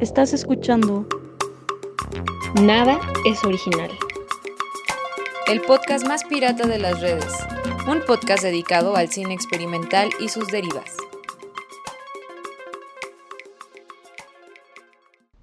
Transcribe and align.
Estás 0.00 0.34
escuchando 0.34 1.08
Nada 2.60 3.00
es 3.24 3.42
original. 3.44 3.90
El 5.46 5.62
podcast 5.62 6.06
más 6.06 6.22
pirata 6.24 6.66
de 6.66 6.78
las 6.78 7.00
redes. 7.00 7.32
Un 7.88 8.02
podcast 8.06 8.42
dedicado 8.42 8.94
al 8.94 9.08
cine 9.08 9.32
experimental 9.32 10.10
y 10.20 10.28
sus 10.28 10.48
derivas. 10.48 10.94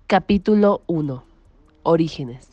Capítulo 0.05 0.83
1. 0.85 1.25
Orígenes. 1.81 2.47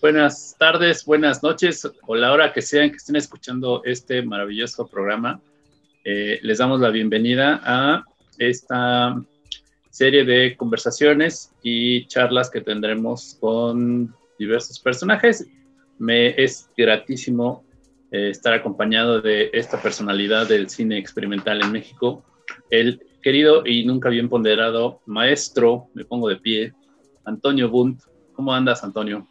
Buenas 0.00 0.54
tardes, 0.60 1.04
buenas 1.04 1.42
noches 1.42 1.90
o 2.06 2.14
la 2.14 2.32
hora 2.32 2.52
que 2.52 2.62
sean 2.62 2.90
que 2.90 2.98
estén 2.98 3.16
escuchando 3.16 3.82
este 3.84 4.22
maravilloso 4.22 4.86
programa. 4.86 5.40
Eh, 6.04 6.38
les 6.42 6.58
damos 6.58 6.80
la 6.80 6.90
bienvenida 6.90 7.60
a 7.64 8.04
esta 8.38 9.16
serie 9.94 10.24
de 10.24 10.56
conversaciones 10.56 11.52
y 11.62 12.08
charlas 12.08 12.50
que 12.50 12.60
tendremos 12.60 13.36
con 13.38 14.12
diversos 14.36 14.80
personajes. 14.80 15.46
Me 16.00 16.30
es 16.42 16.68
gratísimo 16.76 17.62
eh, 18.10 18.30
estar 18.30 18.54
acompañado 18.54 19.20
de 19.20 19.50
esta 19.52 19.80
personalidad 19.80 20.48
del 20.48 20.68
cine 20.68 20.98
experimental 20.98 21.62
en 21.62 21.70
México, 21.70 22.24
el 22.70 23.02
querido 23.22 23.64
y 23.64 23.84
nunca 23.84 24.08
bien 24.08 24.28
ponderado 24.28 25.00
maestro, 25.06 25.86
me 25.94 26.04
pongo 26.04 26.28
de 26.28 26.36
pie, 26.38 26.72
Antonio 27.24 27.70
Bunt. 27.70 28.00
¿Cómo 28.32 28.52
andas, 28.52 28.82
Antonio? 28.82 29.28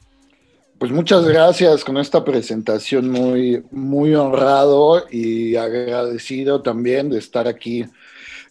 Pues 0.77 0.93
muchas 0.93 1.27
gracias 1.27 1.83
con 1.83 1.97
esta 1.97 2.23
presentación 2.23 3.09
muy, 3.09 3.65
muy 3.69 4.15
honrado 4.15 5.03
y 5.11 5.57
agradecido 5.57 6.61
también 6.61 7.09
de 7.09 7.19
estar 7.19 7.49
aquí 7.49 7.83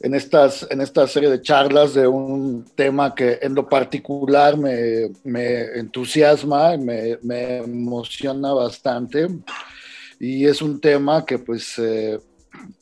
en, 0.03 0.15
estas, 0.15 0.67
en 0.71 0.81
esta 0.81 1.07
serie 1.07 1.31
de 1.31 1.41
charlas 1.41 1.95
de 1.95 2.07
un 2.07 2.65
tema 2.75 3.15
que 3.15 3.39
en 3.41 3.55
lo 3.55 3.69
particular 3.69 4.57
me, 4.57 5.11
me 5.25 5.79
entusiasma, 5.79 6.77
me, 6.77 7.19
me, 7.23 7.59
emociona 7.59 8.53
bastante 8.53 9.29
y 10.19 10.47
es 10.47 10.61
un 10.61 10.81
tema 10.81 11.25
que 11.25 11.39
pues 11.39 11.79
eh, 11.79 12.19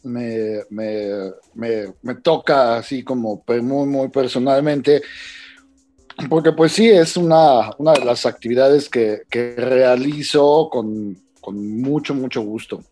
me, 0.03 0.61
me, 0.71 2.15
toca 2.23 2.77
así 2.77 3.03
como 3.03 3.45
muy, 3.47 3.87
muy 3.87 4.09
personalmente 4.09 5.03
porque 6.29 6.53
pues 6.53 6.73
sí, 6.73 6.89
es 6.89 7.17
una, 7.17 7.71
una 7.79 7.93
de 7.93 8.05
las 8.05 8.27
actividades 8.27 8.89
que, 8.89 9.23
que 9.31 9.55
realizo 9.57 10.69
con, 10.71 11.17
con, 11.41 11.81
mucho, 11.81 12.15
mucho 12.15 12.43
gusto. 12.43 12.83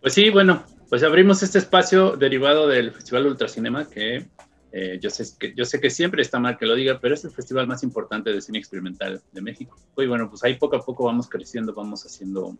Pues 0.00 0.14
sí, 0.14 0.30
bueno, 0.30 0.64
pues 0.88 1.02
abrimos 1.02 1.42
este 1.42 1.58
espacio 1.58 2.16
derivado 2.16 2.66
del 2.66 2.92
Festival 2.92 3.26
Ultracinema, 3.26 3.88
que 3.88 4.26
eh, 4.72 4.98
yo, 5.00 5.10
sé 5.10 5.24
que 5.38 5.54
yo 5.54 5.64
sé 5.64 5.80
que 5.80 5.90
siempre 5.90 6.22
está 6.22 6.38
mal 6.38 6.56
que 6.56 6.66
lo 6.66 6.74
diga, 6.74 6.98
pero 7.00 7.14
es 7.14 7.24
el 7.24 7.30
festival 7.30 7.66
más 7.66 7.82
importante 7.82 8.32
de 8.32 8.40
cine 8.40 8.58
experimental 8.58 9.20
de 9.32 9.40
México. 9.42 9.78
Y 9.96 10.06
bueno, 10.06 10.30
pues 10.30 10.44
ahí 10.44 10.54
poco 10.54 10.76
a 10.76 10.84
poco 10.84 11.04
vamos 11.04 11.28
creciendo, 11.28 11.74
vamos 11.74 12.04
haciendo 12.04 12.56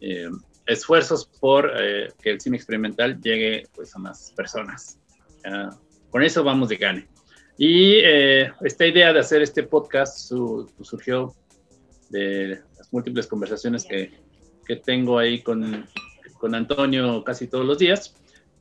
eh, 0.00 0.28
esfuerzos 0.66 1.26
por 1.40 1.70
eh, 1.76 2.12
que 2.20 2.30
el 2.30 2.40
cine 2.40 2.56
experimental 2.56 3.20
llegue 3.20 3.68
pues, 3.74 3.94
a 3.94 3.98
más 3.98 4.32
personas. 4.36 4.98
con 6.10 6.22
eso 6.22 6.42
vamos 6.42 6.68
de 6.68 6.76
gane. 6.76 7.08
Y 7.56 7.98
esta 8.62 8.86
idea 8.86 9.12
de 9.12 9.20
hacer 9.20 9.42
este 9.42 9.62
podcast 9.64 10.30
pues, 10.30 10.88
surgió 10.88 11.34
de 12.08 12.60
las 12.76 12.92
múltiples 12.92 13.26
conversaciones 13.26 13.84
que, 13.84 14.10
que 14.66 14.76
tengo 14.76 15.18
ahí 15.18 15.42
con, 15.42 15.86
con, 16.40 16.54
Antonio 16.54 17.22
casi 17.24 17.46
todos 17.46 17.64
los 17.64 17.78
días. 17.78 18.14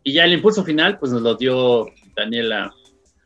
Y 0.03 0.13
ya 0.13 0.25
el 0.25 0.33
impulso 0.33 0.63
final, 0.63 0.99
pues 0.99 1.11
nos 1.11 1.21
lo 1.21 1.35
dio 1.35 1.87
Daniela, 2.15 2.73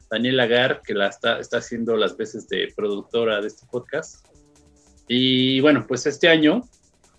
Daniela 0.09 0.47
Gar, 0.47 0.81
que 0.81 0.93
la 0.93 1.07
está, 1.07 1.39
está 1.39 1.57
haciendo 1.57 1.95
las 1.95 2.15
veces 2.17 2.47
de 2.47 2.73
productora 2.75 3.41
de 3.41 3.47
este 3.47 3.65
podcast. 3.67 4.25
Y 5.07 5.59
bueno, 5.59 5.85
pues 5.87 6.05
este 6.05 6.29
año 6.29 6.63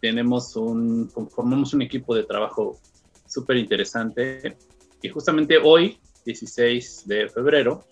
tenemos 0.00 0.56
un, 0.56 1.10
formamos 1.10 1.72
un 1.75 1.82
equipo 1.82 2.14
de 2.14 2.25
trabajo 2.25 2.78
súper 3.26 3.56
interesante. 3.56 4.56
Y 5.03 5.08
justamente 5.08 5.58
hoy, 5.58 5.98
16 6.25 7.04
de 7.06 7.28
febrero, 7.28 7.84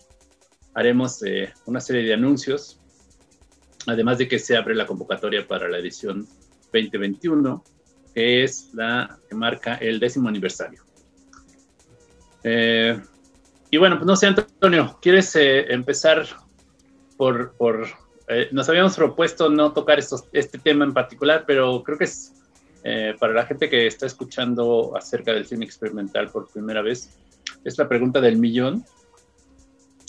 haremos 0.73 1.23
eh, 1.23 1.53
una 1.65 1.79
serie 1.79 2.03
de 2.03 2.13
anuncios, 2.13 2.79
además 3.85 4.17
de 4.17 4.27
que 4.27 4.39
se 4.39 4.55
abre 4.57 4.75
la 4.75 4.85
convocatoria 4.85 5.47
para 5.47 5.69
la 5.69 5.77
edición 5.77 6.27
2021, 6.73 7.63
que 8.13 8.43
es 8.43 8.69
la 8.73 9.19
que 9.27 9.35
marca 9.35 9.75
el 9.75 9.99
décimo 9.99 10.29
aniversario. 10.29 10.83
Eh, 12.43 12.99
y 13.71 13.77
bueno, 13.77 13.97
pues 13.97 14.05
no 14.05 14.15
sé, 14.15 14.27
Antonio, 14.27 14.97
¿quieres 15.01 15.35
eh, 15.35 15.71
empezar 15.73 16.25
por... 17.17 17.53
por 17.53 17.87
nos 18.51 18.69
habíamos 18.69 18.95
propuesto 18.95 19.49
no 19.49 19.73
tocar 19.73 19.99
este 19.99 20.57
tema 20.57 20.85
en 20.85 20.93
particular, 20.93 21.43
pero 21.45 21.83
creo 21.83 21.97
que 21.97 22.05
es 22.05 22.33
para 23.19 23.33
la 23.33 23.45
gente 23.45 23.69
que 23.69 23.85
está 23.85 24.05
escuchando 24.05 24.93
acerca 24.95 25.33
del 25.33 25.45
cine 25.45 25.65
experimental 25.65 26.29
por 26.29 26.49
primera 26.49 26.81
vez, 26.81 27.17
es 27.63 27.77
la 27.77 27.87
pregunta 27.87 28.21
del 28.21 28.37
millón 28.37 28.85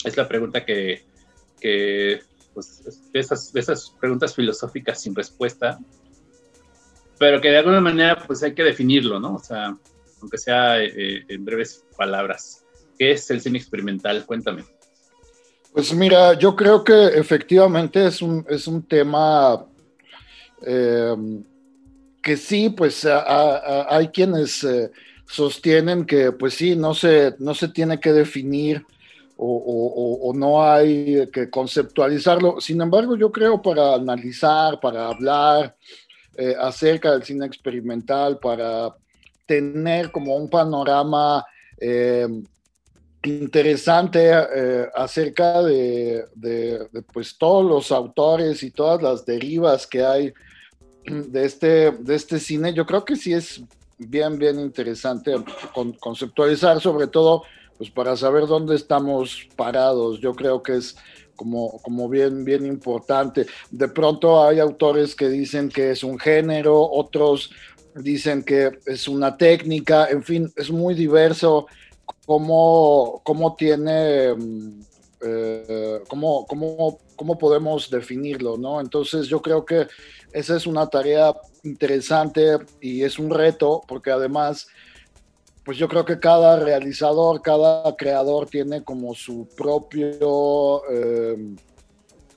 es 0.05 0.15
la 0.17 0.27
pregunta 0.27 0.63
que, 0.63 1.03
pues, 2.53 3.11
de, 3.11 3.19
esas 3.19 3.95
preguntas 3.99 4.35
filosóficas 4.35 5.01
sin 5.01 5.15
respuesta, 5.15 5.79
pero 7.17 7.39
que 7.39 7.49
de 7.49 7.57
alguna 7.57 7.81
manera 7.81 8.23
pues 8.25 8.43
hay 8.43 8.53
que 8.53 8.63
definirlo, 8.63 9.19
¿no? 9.19 9.35
O 9.35 9.39
sea, 9.39 9.75
aunque 10.21 10.37
sea 10.37 10.83
eh, 10.83 11.25
en 11.27 11.45
breves 11.45 11.85
palabras. 11.97 12.63
¿Qué 12.97 13.11
es 13.11 13.29
el 13.29 13.41
cine 13.41 13.57
experimental? 13.57 14.25
Cuéntame. 14.25 14.63
Pues 15.73 15.93
mira, 15.93 16.33
yo 16.33 16.55
creo 16.55 16.83
que 16.83 17.07
efectivamente 17.07 18.05
es 18.05 18.21
un, 18.21 18.45
es 18.49 18.65
un 18.67 18.83
tema 18.83 19.65
eh, 20.65 21.15
que 22.23 22.37
sí, 22.37 22.69
pues 22.69 23.05
hay 23.05 24.07
quienes 24.07 24.63
eh, 24.63 24.89
sostienen 25.27 26.05
que 26.05 26.31
pues 26.31 26.53
sí, 26.53 26.75
no 26.75 26.93
se, 26.93 27.35
no 27.39 27.53
se 27.53 27.67
tiene 27.67 27.99
que 27.99 28.13
definir 28.13 28.85
o, 29.37 30.31
no 30.33 30.63
hay 30.63 31.29
que 31.31 31.49
conceptualizarlo. 31.49 32.61
Sin 32.61 32.81
embargo, 32.81 33.17
yo 33.17 33.31
creo 33.31 33.61
para 33.61 33.95
analizar, 33.95 34.79
para 34.79 35.07
hablar 35.07 35.75
eh, 36.37 36.55
acerca 36.59 37.11
del 37.11 37.23
cine 37.23 37.45
experimental, 37.45 38.39
para 38.39 38.95
tener 39.45 40.11
como 40.11 40.35
un 40.35 40.49
panorama 40.49 41.45
eh, 41.79 42.27
interesante 43.23 44.31
eh, 44.31 44.87
acerca 44.95 45.61
de, 45.63 46.25
pues, 47.13 47.37
todos 47.37 47.65
los 47.65 47.91
autores 47.91 48.63
y 48.63 48.71
todas 48.71 49.01
las 49.01 49.25
derivas 49.25 49.87
que 49.87 50.03
hay 50.03 50.33
de 51.05 51.45
este, 51.45 51.91
de 51.91 52.15
este 52.15 52.39
cine, 52.39 52.73
yo 52.73 52.85
creo 52.85 53.05
que 53.05 53.15
sí 53.15 53.33
es 53.33 53.61
bien, 53.97 54.37
bien 54.37 54.59
interesante 54.59 55.35
conceptualizar 55.99 56.81
sobre 56.81 57.07
todo 57.07 57.43
pues 57.77 57.89
para 57.89 58.15
saber 58.15 58.47
dónde 58.47 58.75
estamos 58.75 59.47
parados. 59.55 60.19
Yo 60.19 60.33
creo 60.33 60.63
que 60.63 60.77
es 60.77 60.95
como, 61.35 61.79
como 61.81 62.07
bien, 62.09 62.45
bien 62.45 62.65
importante. 62.65 63.45
De 63.69 63.87
pronto 63.87 64.43
hay 64.45 64.59
autores 64.59 65.15
que 65.15 65.27
dicen 65.27 65.69
que 65.69 65.91
es 65.91 66.03
un 66.03 66.17
género, 66.17 66.81
otros 66.89 67.51
dicen 67.95 68.43
que 68.43 68.79
es 68.85 69.07
una 69.07 69.37
técnica, 69.37 70.07
en 70.07 70.23
fin, 70.23 70.51
es 70.55 70.69
muy 70.69 70.93
diverso 70.95 71.67
cómo, 72.25 73.21
cómo 73.23 73.55
tiene, 73.55 74.33
mm, 74.33 74.81
eh, 75.21 75.99
cómo, 76.07 76.45
cómo, 76.45 76.99
cómo 77.15 77.37
podemos 77.37 77.89
definirlo, 77.89 78.57
¿no? 78.57 78.81
Entonces 78.81 79.27
yo 79.27 79.41
creo 79.41 79.65
que 79.65 79.87
esa 80.33 80.57
es 80.57 80.67
una 80.67 80.87
tarea 80.87 81.33
interesante 81.63 82.57
y 82.81 83.03
es 83.03 83.17
un 83.17 83.29
reto 83.29 83.81
porque 83.87 84.11
además 84.11 84.67
pues 85.65 85.79
yo 85.79 85.87
creo 85.87 86.05
que 86.05 86.19
cada 86.19 86.59
realizador, 86.59 87.41
cada 87.41 87.95
creador 87.97 88.47
tiene 88.47 88.83
como 88.83 89.15
su 89.15 89.49
propio, 89.57 90.83
eh, 90.91 91.55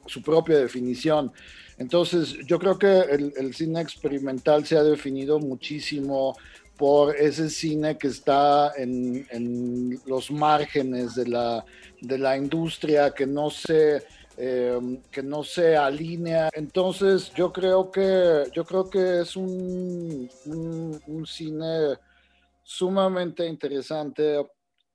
su 0.06 0.22
propia 0.22 0.56
definición. 0.56 1.30
Entonces, 1.76 2.34
yo 2.46 2.58
creo 2.58 2.78
que 2.78 2.88
el, 2.88 3.54
cine 3.54 3.82
experimental 3.82 4.64
se 4.64 4.78
ha 4.78 4.82
definido 4.82 5.38
muchísimo 5.38 6.34
por 6.78 7.14
ese 7.16 7.50
cine 7.50 7.98
que 7.98 8.08
está 8.08 8.72
en, 8.76 10.00
los 10.06 10.30
márgenes 10.30 11.14
de 11.14 11.28
la, 11.28 11.64
de 12.00 12.16
la, 12.18 12.34
industria, 12.34 13.10
que 13.10 13.26
no 13.26 13.50
se, 13.50 14.02
eh, 14.38 14.98
que 15.12 15.22
no 15.22 15.44
se 15.44 15.76
alinea. 15.76 16.48
Entonces, 16.54 17.30
yo 17.36 17.52
creo 17.52 17.90
que, 17.90 18.44
yo 18.54 18.64
creo 18.64 18.88
que 18.88 19.20
es 19.20 19.36
un, 19.36 20.30
un 20.46 21.26
cine 21.26 21.98
sumamente 22.68 23.46
interesante 23.46 24.46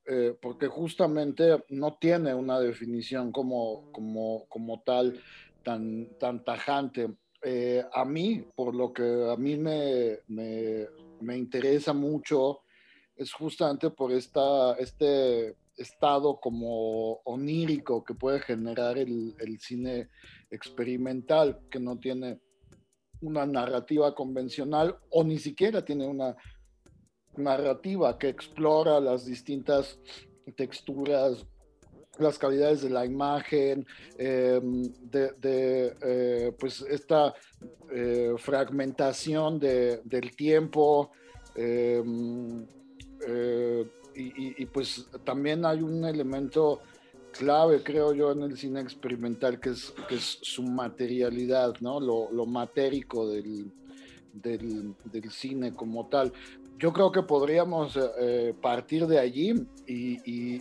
eh, 0.06 0.38
porque 0.40 0.68
justamente 0.68 1.64
no 1.70 1.98
tiene 1.98 2.32
una 2.32 2.60
definición 2.60 3.32
como, 3.32 3.90
como, 3.90 4.46
como 4.48 4.80
tal 4.82 5.20
tan, 5.64 6.16
tan 6.20 6.44
tajante. 6.44 7.16
Eh, 7.42 7.84
a 7.92 8.04
mí, 8.04 8.46
por 8.54 8.76
lo 8.76 8.92
que 8.92 9.28
a 9.28 9.36
mí 9.36 9.56
me, 9.56 10.20
me, 10.28 10.86
me 11.20 11.36
interesa 11.36 11.92
mucho 11.92 12.60
es 13.16 13.32
justamente 13.32 13.90
por 13.90 14.12
esta, 14.12 14.74
este 14.74 15.56
estado 15.76 16.38
como 16.40 17.22
onírico 17.24 18.04
que 18.04 18.14
puede 18.14 18.38
generar 18.38 18.98
el, 18.98 19.34
el 19.40 19.58
cine 19.58 20.10
experimental, 20.48 21.58
que 21.68 21.80
no 21.80 21.98
tiene 21.98 22.38
una 23.20 23.44
narrativa 23.46 24.14
convencional 24.14 24.96
o 25.10 25.24
ni 25.24 25.38
siquiera 25.38 25.84
tiene 25.84 26.06
una 26.06 26.36
narrativa 27.38 28.18
que 28.18 28.28
explora 28.28 29.00
las 29.00 29.26
distintas 29.26 29.98
texturas, 30.56 31.46
las 32.18 32.38
calidades 32.38 32.82
de 32.82 32.90
la 32.90 33.04
imagen, 33.04 33.86
em, 34.18 34.82
de, 35.10 35.96
eh, 36.00 36.52
pues 36.58 36.82
esta 36.82 37.34
eh, 37.90 38.34
fragmentación 38.38 39.58
del 39.58 40.36
tiempo. 40.36 41.10
Em, 41.54 42.66
eh, 43.26 43.86
y, 44.16 44.66
pues 44.66 45.08
también 45.24 45.64
hay 45.64 45.82
un 45.82 46.04
elemento 46.04 46.80
clave, 47.32 47.82
creo 47.82 48.14
yo, 48.14 48.30
en 48.30 48.42
el 48.42 48.56
cine 48.56 48.80
experimental, 48.80 49.58
que 49.58 49.70
es, 49.70 49.92
que 50.08 50.14
es 50.14 50.38
su 50.42 50.62
materialidad, 50.62 51.74
¿no? 51.80 51.98
Lo, 51.98 52.30
lo 52.30 52.46
matérico 52.46 53.28
del, 53.28 53.72
del, 54.34 54.94
cine 55.30 55.74
como 55.74 56.06
tal. 56.08 56.32
Yo 56.78 56.92
creo 56.92 57.12
que 57.12 57.22
podríamos 57.22 57.98
eh, 58.18 58.54
partir 58.60 59.06
de 59.06 59.18
allí 59.18 59.54
y, 59.86 60.60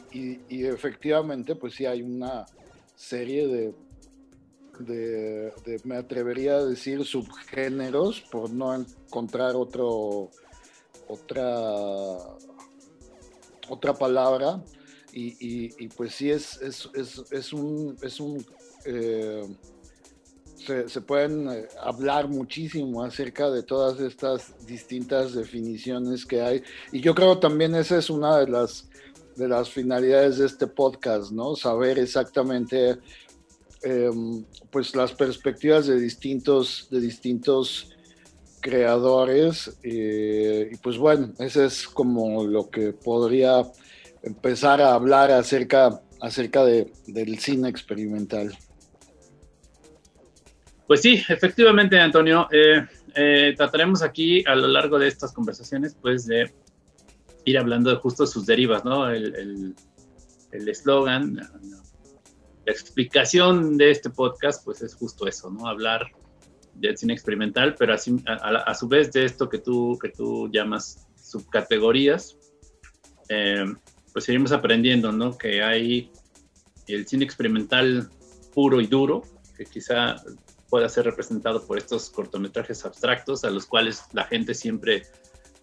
efectivamente, 0.49 1.55
pues 1.55 1.73
sí 1.73 1.85
hay 1.85 2.01
una 2.01 2.45
serie 2.95 3.73
de, 4.79 5.51
me 5.83 5.97
atrevería 5.97 6.55
a 6.55 6.65
decir, 6.65 7.03
subgéneros, 7.03 8.21
por 8.21 8.51
no 8.51 8.73
encontrar 8.75 9.55
otro, 9.55 10.29
otra, 11.07 12.17
otra 13.69 13.93
palabra, 13.93 14.63
y, 15.11 15.87
pues 15.89 16.15
sí 16.15 16.29
es, 16.31 16.59
es, 16.61 17.53
un... 17.53 17.95
Es 18.01 18.19
un 18.19 18.45
eh, 18.85 19.43
se, 20.65 21.01
pueden 21.01 21.49
eh, 21.49 21.67
hablar 21.81 22.27
muchísimo 22.27 23.03
acerca 23.03 23.49
de 23.49 23.63
todas 23.63 23.99
estas 23.99 24.65
distintas 24.65 25.33
definiciones 25.33 26.25
que 26.25 26.41
hay. 26.41 26.63
Y 26.91 27.01
yo 27.01 27.13
creo 27.13 27.39
también 27.39 27.75
esa 27.75 27.97
es 27.97 28.09
una 28.09 28.37
de 28.37 28.47
las, 28.47 28.89
de 29.35 29.47
las 29.47 29.69
finalidades 29.69 30.37
de 30.37 30.45
este 30.45 30.67
podcast, 30.67 31.31
¿no? 31.31 31.55
Saber 31.55 31.99
exactamente 31.99 32.97
em, 33.83 34.43
pues 34.71 34.95
las 34.95 35.13
perspectivas 35.13 35.87
de 35.87 35.99
distintos, 35.99 36.87
de 36.89 37.01
distintos 37.01 37.89
creadores. 38.61 39.77
Eh, 39.83 40.69
y 40.71 40.77
pues 40.77 40.97
bueno, 40.97 41.33
ese 41.39 41.65
es 41.65 41.87
como 41.87 42.45
lo 42.45 42.69
que 42.69 42.93
podría 42.93 43.63
empezar 44.23 44.81
a 44.81 44.93
hablar 44.93 45.31
acerca, 45.31 46.01
acerca 46.21 46.63
de, 46.63 46.91
del 47.07 47.39
cine 47.39 47.69
experimental. 47.69 48.57
Pues 50.93 51.01
sí, 51.01 51.23
efectivamente, 51.27 51.99
Antonio. 51.99 52.47
Eh, 52.51 52.85
eh, 53.15 53.55
trataremos 53.57 54.03
aquí 54.03 54.43
a 54.45 54.53
lo 54.53 54.67
largo 54.67 54.99
de 54.99 55.07
estas 55.07 55.33
conversaciones, 55.33 55.97
pues, 55.99 56.27
de 56.27 56.53
ir 57.45 57.57
hablando 57.57 57.89
de 57.89 57.95
justo 57.95 58.27
sus 58.27 58.45
derivas, 58.45 58.85
¿no? 58.85 59.09
El 59.09 59.73
eslogan, 60.51 61.37
la 61.37 62.71
explicación 62.71 63.75
de 63.75 63.89
este 63.89 64.11
podcast, 64.11 64.63
pues, 64.63 64.83
es 64.83 64.93
justo 64.93 65.25
eso, 65.25 65.49
¿no? 65.49 65.67
Hablar 65.67 66.11
del 66.75 66.95
cine 66.95 67.13
experimental, 67.13 67.73
pero 67.73 67.95
así, 67.95 68.15
a, 68.27 68.75
su 68.75 68.87
vez 68.87 69.11
de 69.11 69.25
esto 69.25 69.49
que 69.49 69.57
tú, 69.57 69.97
que 69.99 70.09
tú 70.09 70.47
llamas 70.53 71.07
subcategorías, 71.15 72.37
eh, 73.29 73.65
pues 74.11 74.25
seguimos 74.25 74.51
aprendiendo, 74.51 75.11
¿no? 75.11 75.35
Que 75.35 75.63
hay 75.63 76.11
el 76.85 77.07
cine 77.07 77.25
experimental 77.25 78.11
puro 78.53 78.79
y 78.79 78.85
duro, 78.85 79.23
que 79.57 79.65
quizá 79.65 80.17
pueda 80.73 80.89
ser 80.89 81.05
representado 81.05 81.67
por 81.67 81.77
estos 81.77 82.09
cortometrajes 82.09 82.83
abstractos 82.83 83.43
a 83.43 83.51
los 83.51 83.67
cuales 83.67 84.05
la 84.11 84.23
gente 84.23 84.55
siempre 84.55 85.03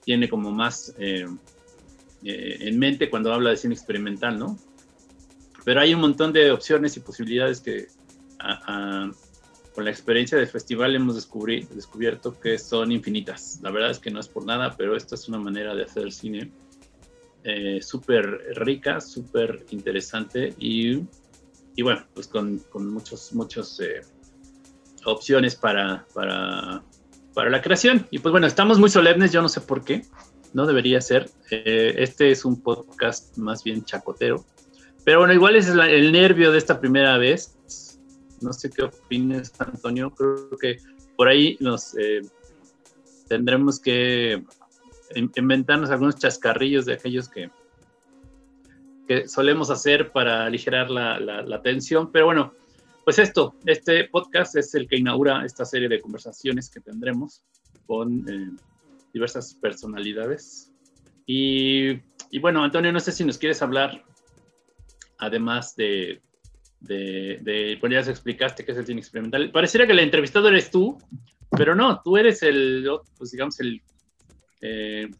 tiene 0.04 0.28
como 0.28 0.52
más 0.52 0.94
eh, 1.00 1.26
eh, 2.22 2.56
en 2.60 2.78
mente 2.78 3.10
cuando 3.10 3.34
habla 3.34 3.50
de 3.50 3.56
cine 3.56 3.74
experimental, 3.74 4.38
¿no? 4.38 4.56
Pero 5.64 5.80
hay 5.80 5.94
un 5.94 6.00
montón 6.00 6.32
de 6.32 6.52
opciones 6.52 6.96
y 6.96 7.00
posibilidades 7.00 7.60
que 7.60 7.88
con 9.74 9.84
la 9.84 9.90
experiencia 9.90 10.38
del 10.38 10.46
festival 10.46 10.94
hemos 10.94 11.16
descubierto 11.16 12.38
que 12.38 12.56
son 12.56 12.92
infinitas. 12.92 13.58
La 13.64 13.72
verdad 13.72 13.90
es 13.90 13.98
que 13.98 14.12
no 14.12 14.20
es 14.20 14.28
por 14.28 14.46
nada, 14.46 14.76
pero 14.76 14.94
esta 14.94 15.16
es 15.16 15.28
una 15.28 15.40
manera 15.40 15.74
de 15.74 15.82
hacer 15.82 16.12
cine 16.12 16.52
eh, 17.42 17.82
súper 17.82 18.54
rica, 18.54 19.00
súper 19.00 19.66
interesante 19.70 20.54
y, 20.56 21.00
y, 21.74 21.82
bueno, 21.82 22.06
pues 22.14 22.28
con, 22.28 22.60
con 22.70 22.88
muchos, 22.88 23.32
muchos 23.32 23.80
eh, 23.80 24.02
opciones 25.04 25.56
para, 25.56 26.06
para, 26.14 26.82
para, 27.34 27.50
la 27.50 27.62
creación. 27.62 28.06
Y 28.10 28.18
pues 28.18 28.32
bueno, 28.32 28.46
estamos 28.46 28.78
muy 28.78 28.90
solemnes, 28.90 29.32
yo 29.32 29.42
no 29.42 29.48
sé 29.48 29.60
por 29.60 29.84
qué, 29.84 30.02
no 30.52 30.66
debería 30.66 31.00
ser. 31.00 31.30
Eh, 31.50 31.94
este 31.98 32.30
es 32.30 32.44
un 32.44 32.60
podcast 32.62 33.36
más 33.38 33.64
bien 33.64 33.84
chacotero, 33.84 34.44
pero 35.04 35.20
bueno, 35.20 35.32
igual 35.32 35.56
es 35.56 35.68
el 35.68 36.12
nervio 36.12 36.52
de 36.52 36.58
esta 36.58 36.80
primera 36.80 37.16
vez. 37.18 37.56
No 38.40 38.52
sé 38.52 38.70
qué 38.70 38.82
opinas, 38.84 39.52
Antonio. 39.58 40.10
Creo 40.10 40.50
que 40.58 40.78
por 41.16 41.28
ahí 41.28 41.56
nos 41.60 41.94
tendremos 43.28 43.78
que 43.78 44.42
inventarnos 45.14 45.90
algunos 45.90 46.16
chascarrillos 46.16 46.84
de 46.84 46.94
aquellos 46.94 47.28
que, 47.28 47.50
que 49.06 49.28
solemos 49.28 49.70
hacer 49.70 50.12
para 50.12 50.44
aligerar 50.44 50.90
la, 50.90 51.18
la, 51.18 51.62
tensión. 51.62 52.10
Pero 52.12 52.26
bueno, 52.26 52.52
pues 53.10 53.28
esto, 53.28 53.56
este 53.66 54.04
podcast 54.04 54.54
es 54.54 54.72
el 54.76 54.86
que 54.86 54.96
inaugura 54.96 55.44
esta 55.44 55.64
serie 55.64 55.88
de 55.88 56.00
conversaciones 56.00 56.70
que 56.70 56.78
tendremos 56.78 57.42
con 57.84 58.24
eh, 58.28 58.52
diversas 59.12 59.52
personalidades. 59.54 60.70
Y, 61.26 61.90
y, 62.30 62.38
bueno, 62.40 62.62
Antonio, 62.62 62.92
no 62.92 63.00
sé 63.00 63.10
si 63.10 63.24
nos 63.24 63.36
quieres 63.36 63.62
hablar, 63.62 64.04
además 65.18 65.74
de, 65.74 66.22
de, 66.78 67.40
de 67.42 67.78
bueno, 67.80 67.94
ya 67.94 68.04
se 68.04 68.12
explicaste 68.12 68.64
qué 68.64 68.70
es 68.70 68.78
el 68.78 68.86
cine 68.86 69.00
experimental. 69.00 69.50
Pareciera 69.50 69.88
que 69.88 69.92
el 69.92 69.98
entrevistado 69.98 70.46
eres 70.46 70.70
tú, 70.70 70.96
pero 71.50 71.74
no, 71.74 72.00
tú 72.02 72.16
eres 72.16 72.44
el, 72.44 72.88
pues 73.18 73.32
digamos, 73.32 73.58
el 73.58 73.82
eh, 74.60 75.10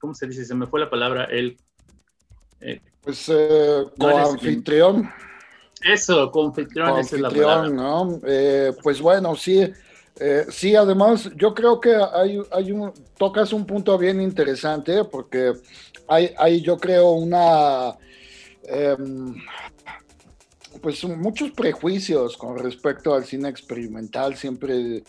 ¿cómo 0.00 0.12
se 0.12 0.26
dice? 0.26 0.44
Se 0.44 0.56
me 0.56 0.66
fue 0.66 0.80
la 0.80 0.90
palabra, 0.90 1.26
el... 1.26 1.56
Eh, 2.62 2.80
pues 3.00 3.28
eh, 3.28 3.84
coanfitrión. 3.96 5.08
Eso, 5.82 6.30
la 7.18 7.30
palabra. 7.30 7.68
¿no? 7.68 8.20
Eh, 8.26 8.72
pues 8.82 9.00
bueno, 9.00 9.36
sí, 9.36 9.72
sí, 10.50 10.74
además 10.74 11.30
yo 11.36 11.54
creo 11.54 11.80
que 11.80 11.94
hay, 11.94 12.40
hay 12.50 12.72
un, 12.72 12.92
tocas 13.16 13.52
un 13.52 13.64
punto 13.64 13.96
bien 13.96 14.20
interesante 14.20 15.04
porque 15.04 15.52
hay, 16.06 16.34
hay 16.38 16.60
yo 16.60 16.76
creo 16.76 17.12
una... 17.12 17.96
Em, 18.64 19.34
pues 20.80 21.04
muchos 21.04 21.50
prejuicios 21.52 22.36
con 22.36 22.58
respecto 22.58 23.14
al 23.14 23.24
cine 23.24 23.48
experimental, 23.48 24.36
siempre 24.36 25.02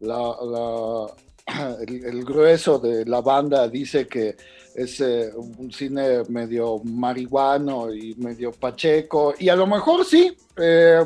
la, 0.00 1.06
el, 1.86 2.24
grueso 2.24 2.78
de 2.78 3.04
la 3.06 3.20
banda 3.20 3.68
dice 3.68 4.06
que 4.06 4.36
es 4.74 5.00
eh, 5.00 5.30
un 5.34 5.72
cine 5.72 6.22
medio 6.28 6.80
marihuano 6.84 7.92
y 7.92 8.14
medio 8.16 8.52
pacheco, 8.52 9.34
y 9.38 9.48
a 9.48 9.56
lo 9.56 9.66
mejor 9.66 10.04
sí, 10.04 10.36
eh, 10.56 11.04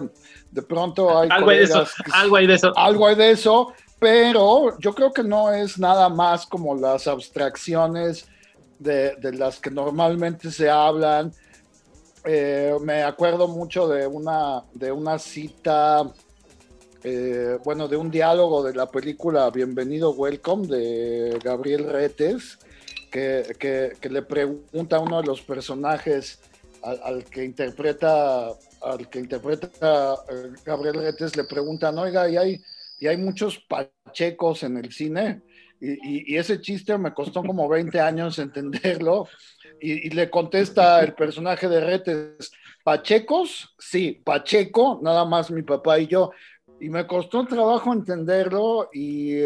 de 0.50 0.62
pronto 0.62 1.18
hay 1.18 1.28
algo, 1.30 1.50
hay 1.50 1.58
de 1.58 1.64
eso, 1.64 1.84
algo 2.12 2.37
hay 2.37 2.46
de 2.46 2.54
eso. 2.54 2.72
Algo 2.76 3.06
hay 3.06 3.14
de 3.14 3.30
eso, 3.30 3.72
pero 3.98 4.78
yo 4.78 4.94
creo 4.94 5.12
que 5.12 5.22
no 5.22 5.52
es 5.52 5.78
nada 5.78 6.08
más 6.08 6.46
como 6.46 6.75
las 6.75 7.06
abstracciones 7.06 8.26
de, 8.78 9.16
de 9.16 9.32
las 9.32 9.60
que 9.60 9.70
normalmente 9.70 10.50
se 10.50 10.70
hablan. 10.70 11.32
Eh, 12.25 12.75
me 12.82 13.02
acuerdo 13.02 13.48
mucho 13.48 13.88
de 13.88 14.06
una, 14.06 14.62
de 14.75 14.92
una 14.92 15.18
cita 15.18 16.12
eh, 17.04 17.58
bueno, 17.64 17.87
de 17.87 17.96
un 17.96 18.10
diálogo 18.10 18.62
de 18.62 18.75
la 18.75 18.90
película 18.90 19.50
Bienvenido 19.50 20.10
Welcome 20.10 20.66
de 20.66 21.38
Gabriel 21.42 21.84
Retes, 21.84 22.58
que, 23.10 23.96
le 24.08 24.22
pregunta 24.22 24.96
a 24.96 25.00
uno 25.00 25.20
de 25.20 25.26
los 25.26 25.42
personajes 25.42 26.40
al, 26.82 27.24
que 27.24 27.44
interpreta 27.44 28.48
al 28.80 29.08
que 29.10 29.18
interpreta 29.18 30.14
eh, 30.30 30.52
Gabriel 30.64 30.94
Retes, 30.94 31.36
le 31.36 31.44
preguntan, 31.44 31.98
oiga, 31.98 32.28
¿y 32.28 32.36
hay, 32.36 32.62
y 33.00 33.08
hay 33.08 33.16
muchos 33.16 33.58
pachecos 33.58 34.62
en 34.62 34.76
el 34.76 34.92
cine? 34.92 35.42
Y, 35.80 36.36
ese 36.36 36.60
chiste 36.60 36.98
me 36.98 37.14
costó 37.14 37.42
como 37.42 37.68
20 37.68 38.00
años 38.00 38.38
entenderlo. 38.38 39.28
Y, 39.80 40.08
y, 40.08 40.10
le 40.10 40.28
contesta 40.28 41.00
el 41.02 41.14
personaje 41.14 41.68
de 41.68 41.80
Retes, 41.80 42.50
¿Pachecos? 42.82 43.74
Sí, 43.78 44.20
Pacheco, 44.24 44.98
nada 45.02 45.24
más 45.24 45.50
mi 45.50 45.62
papá 45.62 45.98
y 45.98 46.06
yo 46.08 46.32
y 46.80 46.88
me 46.88 47.06
costó 47.06 47.44
trabajo 47.46 47.92
entenderlo 47.92 48.88
y, 48.92 49.40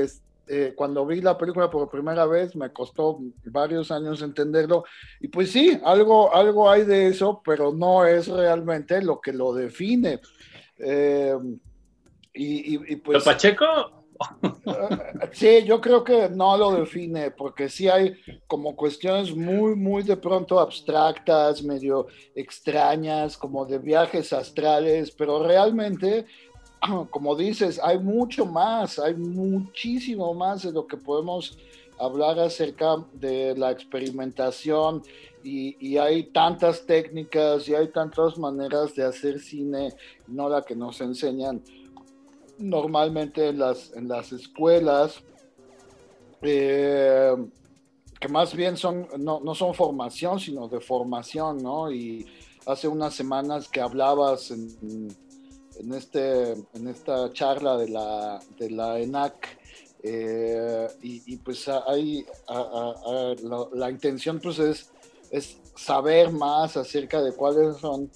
eh, 0.48 0.72
cuando 0.74 1.06
vi 1.06 1.20
la 1.20 1.38
película 1.38 1.70
por 1.70 1.88
primera 1.88 2.26
vez 2.26 2.56
me 2.56 2.72
costó 2.72 3.18
varios 3.44 3.90
años 3.90 4.22
entenderlo. 4.22 4.84
Y 5.20 5.28
pues 5.28 5.52
sí, 5.52 5.78
algo, 5.84 6.34
algo 6.34 6.70
hay 6.70 6.84
de 6.84 7.08
eso, 7.08 7.40
pero 7.44 7.72
no 7.72 8.04
es 8.04 8.28
realmente 8.28 9.00
lo 9.02 9.20
que 9.20 9.32
lo 9.32 9.54
define. 9.54 10.20
Eh, 10.78 11.36
y, 12.34 12.96
pues, 12.96 13.24
Pacheco? 13.24 13.66
sí, 15.32 15.64
yo 15.64 15.80
creo 15.80 16.04
que 16.04 16.28
no 16.28 16.56
lo 16.56 16.72
define, 16.72 17.30
porque 17.30 17.68
sí 17.68 17.88
hay 17.88 18.14
como 18.46 18.76
cuestiones 18.76 19.34
muy, 19.34 19.74
muy 19.74 20.02
de 20.02 20.16
pronto 20.16 20.60
abstractas, 20.60 21.62
medio 21.62 22.06
extrañas, 22.34 23.36
como 23.36 23.64
de 23.66 23.78
viajes 23.78 24.32
astrales, 24.32 25.10
pero 25.10 25.42
realmente 25.42 26.26
como 27.10 27.36
dices, 27.36 27.80
hay 27.82 27.98
mucho 27.98 28.46
más, 28.46 28.98
hay 28.98 29.14
muchísimo 29.14 30.34
más 30.34 30.62
de 30.62 30.72
lo 30.72 30.86
que 30.86 30.96
podemos 30.96 31.58
hablar 31.98 32.38
acerca 32.40 32.96
de 33.12 33.56
la 33.56 33.70
experimentación 33.70 35.02
y, 35.44 35.96
hay 35.98 36.24
tantas 36.24 36.86
técnicas 36.86 37.68
y 37.68 37.74
hay 37.74 37.88
tantas 37.88 38.38
maneras 38.38 38.94
de 38.94 39.04
hacer 39.04 39.40
cine, 39.40 39.92
no 40.28 40.48
la 40.48 40.62
que 40.62 40.76
nos 40.76 41.00
enseñan 41.00 41.62
normalmente 42.58 43.48
en 43.48 43.58
las, 43.58 43.92
en 43.92 44.08
las 44.08 44.32
escuelas, 44.32 45.20
eh, 46.42 47.34
que 48.20 48.28
más 48.28 48.54
bien 48.54 48.76
son, 48.76 49.08
no, 49.18 49.40
no, 49.40 49.54
son 49.54 49.74
formación, 49.74 50.38
sino 50.38 50.68
de 50.68 50.80
formación, 50.80 51.60
¿no? 51.60 51.90
Y 51.90 52.24
hace 52.66 52.86
unas 52.86 53.14
semanas 53.14 53.68
que 53.68 53.80
hablabas 53.80 54.52
en 54.52 55.08
en, 55.78 55.94
este, 55.94 56.52
en 56.52 56.88
esta 56.88 57.32
charla 57.32 57.76
de 57.76 57.88
la, 57.88 58.40
de 58.58 58.70
la 58.70 58.98
ENAC. 59.00 59.58
Eh, 60.04 60.88
y, 61.02 61.36
pues 61.36 61.68
hay, 61.68 62.26
la, 63.72 63.88
intención 63.88 64.40
pues 64.40 64.58
es, 64.58 64.90
es 65.30 65.58
saber 65.76 66.32
más 66.32 66.76
acerca 66.76 67.22
de 67.22 67.32
cuáles 67.32 67.76
son 67.76 68.10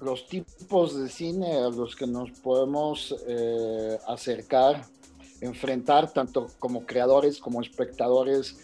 los 0.00 0.26
tipos 0.26 1.00
de 1.00 1.08
cine 1.08 1.58
a 1.58 1.70
los 1.70 1.96
que 1.96 2.06
nos 2.06 2.30
podemos 2.32 3.14
eh, 3.26 3.98
acercar, 4.06 4.84
enfrentar 5.40 6.12
tanto 6.12 6.48
como 6.58 6.84
creadores, 6.84 7.38
como 7.38 7.62
espectadores, 7.62 8.56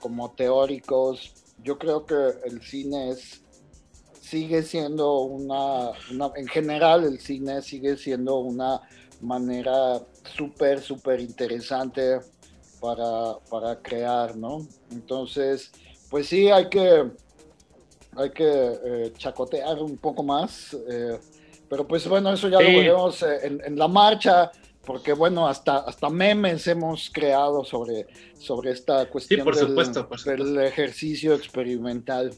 como 0.00 0.30
teóricos. 0.30 1.34
Yo 1.62 1.78
creo 1.78 2.06
que 2.06 2.14
el 2.44 2.62
cine 2.62 3.10
es 3.10 3.42
sigue 4.26 4.62
siendo 4.64 5.20
una, 5.20 5.92
en 6.34 6.48
general 6.48 7.04
el 7.04 7.20
cine 7.20 7.62
sigue 7.62 7.96
siendo 7.96 8.38
una 8.38 8.80
manera 9.20 10.00
súper, 10.36 10.80
súper 10.82 11.20
interesante 11.20 12.18
para, 12.80 13.38
para, 13.48 13.80
crear, 13.80 14.36
¿no? 14.36 14.66
Entonces, 14.90 15.70
pues 16.10 16.26
sí, 16.26 16.50
hay 16.50 16.68
que, 16.68 17.08
hay 18.16 18.30
que 18.30 18.78
eh, 18.84 19.12
chacotear 19.16 19.78
un 19.78 19.96
poco 19.96 20.24
más, 20.24 20.76
eh, 20.88 21.18
pero 21.68 21.86
pues 21.86 22.06
bueno, 22.08 22.32
eso 22.32 22.48
ya 22.48 22.60
lo 22.60 22.66
veremos 22.66 23.22
eh, 23.22 23.58
en, 23.64 23.78
la 23.78 23.86
marcha, 23.86 24.50
porque 24.84 25.12
bueno, 25.12 25.46
hasta, 25.46 25.78
hasta 25.78 26.10
memes 26.10 26.66
hemos 26.66 27.10
creado 27.10 27.64
sobre, 27.64 28.08
sobre 28.38 28.72
esta 28.72 29.08
cuestión 29.08 29.44
por 29.44 29.54
supuesto, 29.54 30.08
por 30.08 30.18
supuesto. 30.18 30.44
del 30.44 30.64
ejercicio 30.64 31.34
experimental. 31.34 32.32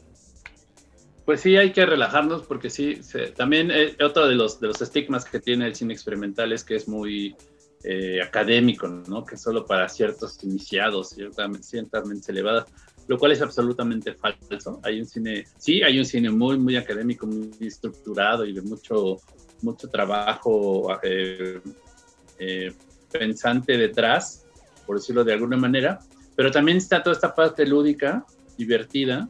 Pues 1.29 1.41
sí, 1.41 1.57
hay 1.57 1.71
que 1.71 1.85
relajarnos 1.85 2.41
porque 2.41 2.71
sí, 2.71 3.01
también 3.35 3.69
eh, 3.69 3.95
otro 4.03 4.27
de 4.27 4.33
los, 4.33 4.59
de 4.59 4.65
los 4.65 4.81
estigmas 4.81 5.25
que 5.25 5.39
tiene 5.39 5.67
el 5.67 5.75
cine 5.75 5.93
experimental 5.93 6.51
es 6.51 6.63
que 6.63 6.75
es 6.75 6.87
muy 6.87 7.35
eh, 7.83 8.19
académico, 8.19 8.87
¿no? 8.87 9.23
Que 9.23 9.37
solo 9.37 9.63
para 9.63 9.87
ciertos 9.89 10.43
iniciados, 10.43 11.11
ciertamente, 11.11 11.61
ciertamente 11.67 12.31
elevada, 12.31 12.65
lo 13.07 13.19
cual 13.19 13.33
es 13.33 13.43
absolutamente 13.43 14.15
falso. 14.15 14.79
Hay 14.81 15.01
un 15.01 15.05
cine, 15.05 15.45
sí, 15.59 15.83
hay 15.83 15.99
un 15.99 16.05
cine 16.05 16.31
muy, 16.31 16.57
muy 16.57 16.77
académico, 16.77 17.27
muy 17.27 17.51
estructurado 17.59 18.43
y 18.43 18.51
de 18.51 18.63
mucho, 18.63 19.17
mucho 19.61 19.87
trabajo 19.87 20.99
eh, 21.03 22.73
pensante 23.11 23.77
detrás, 23.77 24.47
por 24.87 24.97
decirlo 24.97 25.23
de 25.23 25.33
alguna 25.33 25.57
manera, 25.57 25.99
pero 26.35 26.49
también 26.49 26.79
está 26.79 27.03
toda 27.03 27.13
esta 27.13 27.35
parte 27.35 27.67
lúdica, 27.67 28.25
divertida, 28.57 29.29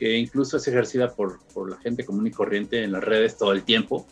que 0.00 0.16
incluso 0.16 0.56
es 0.56 0.66
ejercida 0.66 1.14
por, 1.14 1.40
por, 1.52 1.68
la 1.68 1.76
gente 1.76 2.06
común 2.06 2.26
y 2.26 2.30
corriente 2.30 2.82
en 2.82 2.92
las 2.92 3.04
redes 3.04 3.36
todo 3.36 3.52
el 3.52 3.64
tiempo 3.64 4.06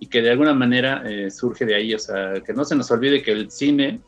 y 0.00 0.06
que 0.06 0.22
de 0.22 0.30
alguna 0.30 0.54
manera 0.54 1.02
eh, 1.04 1.30
surge 1.30 1.66
de 1.66 1.74
ahí, 1.74 1.94
o 1.94 1.98
sea, 1.98 2.40
que 2.40 2.54
no 2.54 2.64
se 2.64 2.74
nos 2.74 2.90
olvide 2.90 3.22
que 3.22 3.32
el 3.32 3.50
cine 3.50 4.00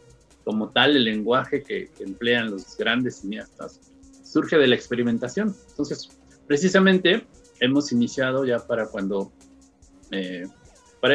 como 0.44 0.70
tal, 0.70 0.96
el 0.96 1.04
lenguaje 1.04 1.62
que, 1.62 1.90
emplean 2.00 2.50
los 2.50 2.74
grandes 2.78 3.16
cineastas, 3.16 3.80
surge 4.24 4.56
de 4.56 4.66
la 4.66 4.76
experimentación. 4.76 5.54
Entonces, 5.68 6.08
precisamente 6.46 7.26
hemos 7.60 7.92
iniciado 7.92 8.46
ya 8.46 8.66
para 8.66 8.86
cuando, 8.86 9.30
eh, 10.12 10.46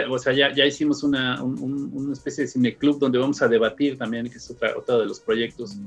o 0.08 0.20
sea, 0.20 0.34
ya, 0.34 0.54
ya 0.54 0.68
hicimos 0.68 1.02
una, 1.02 1.42
una 1.42 2.14
especie 2.14 2.44
de 2.44 2.48
cineclub 2.48 3.00
donde 3.00 3.18
vamos 3.18 3.42
a 3.42 3.48
debatir 3.48 3.98
también, 3.98 4.30
que 4.30 4.38
es 4.38 4.52
otra, 4.52 4.78
otro 4.78 5.00
de 5.00 5.08
los 5.08 5.20
proyectos 5.20 5.78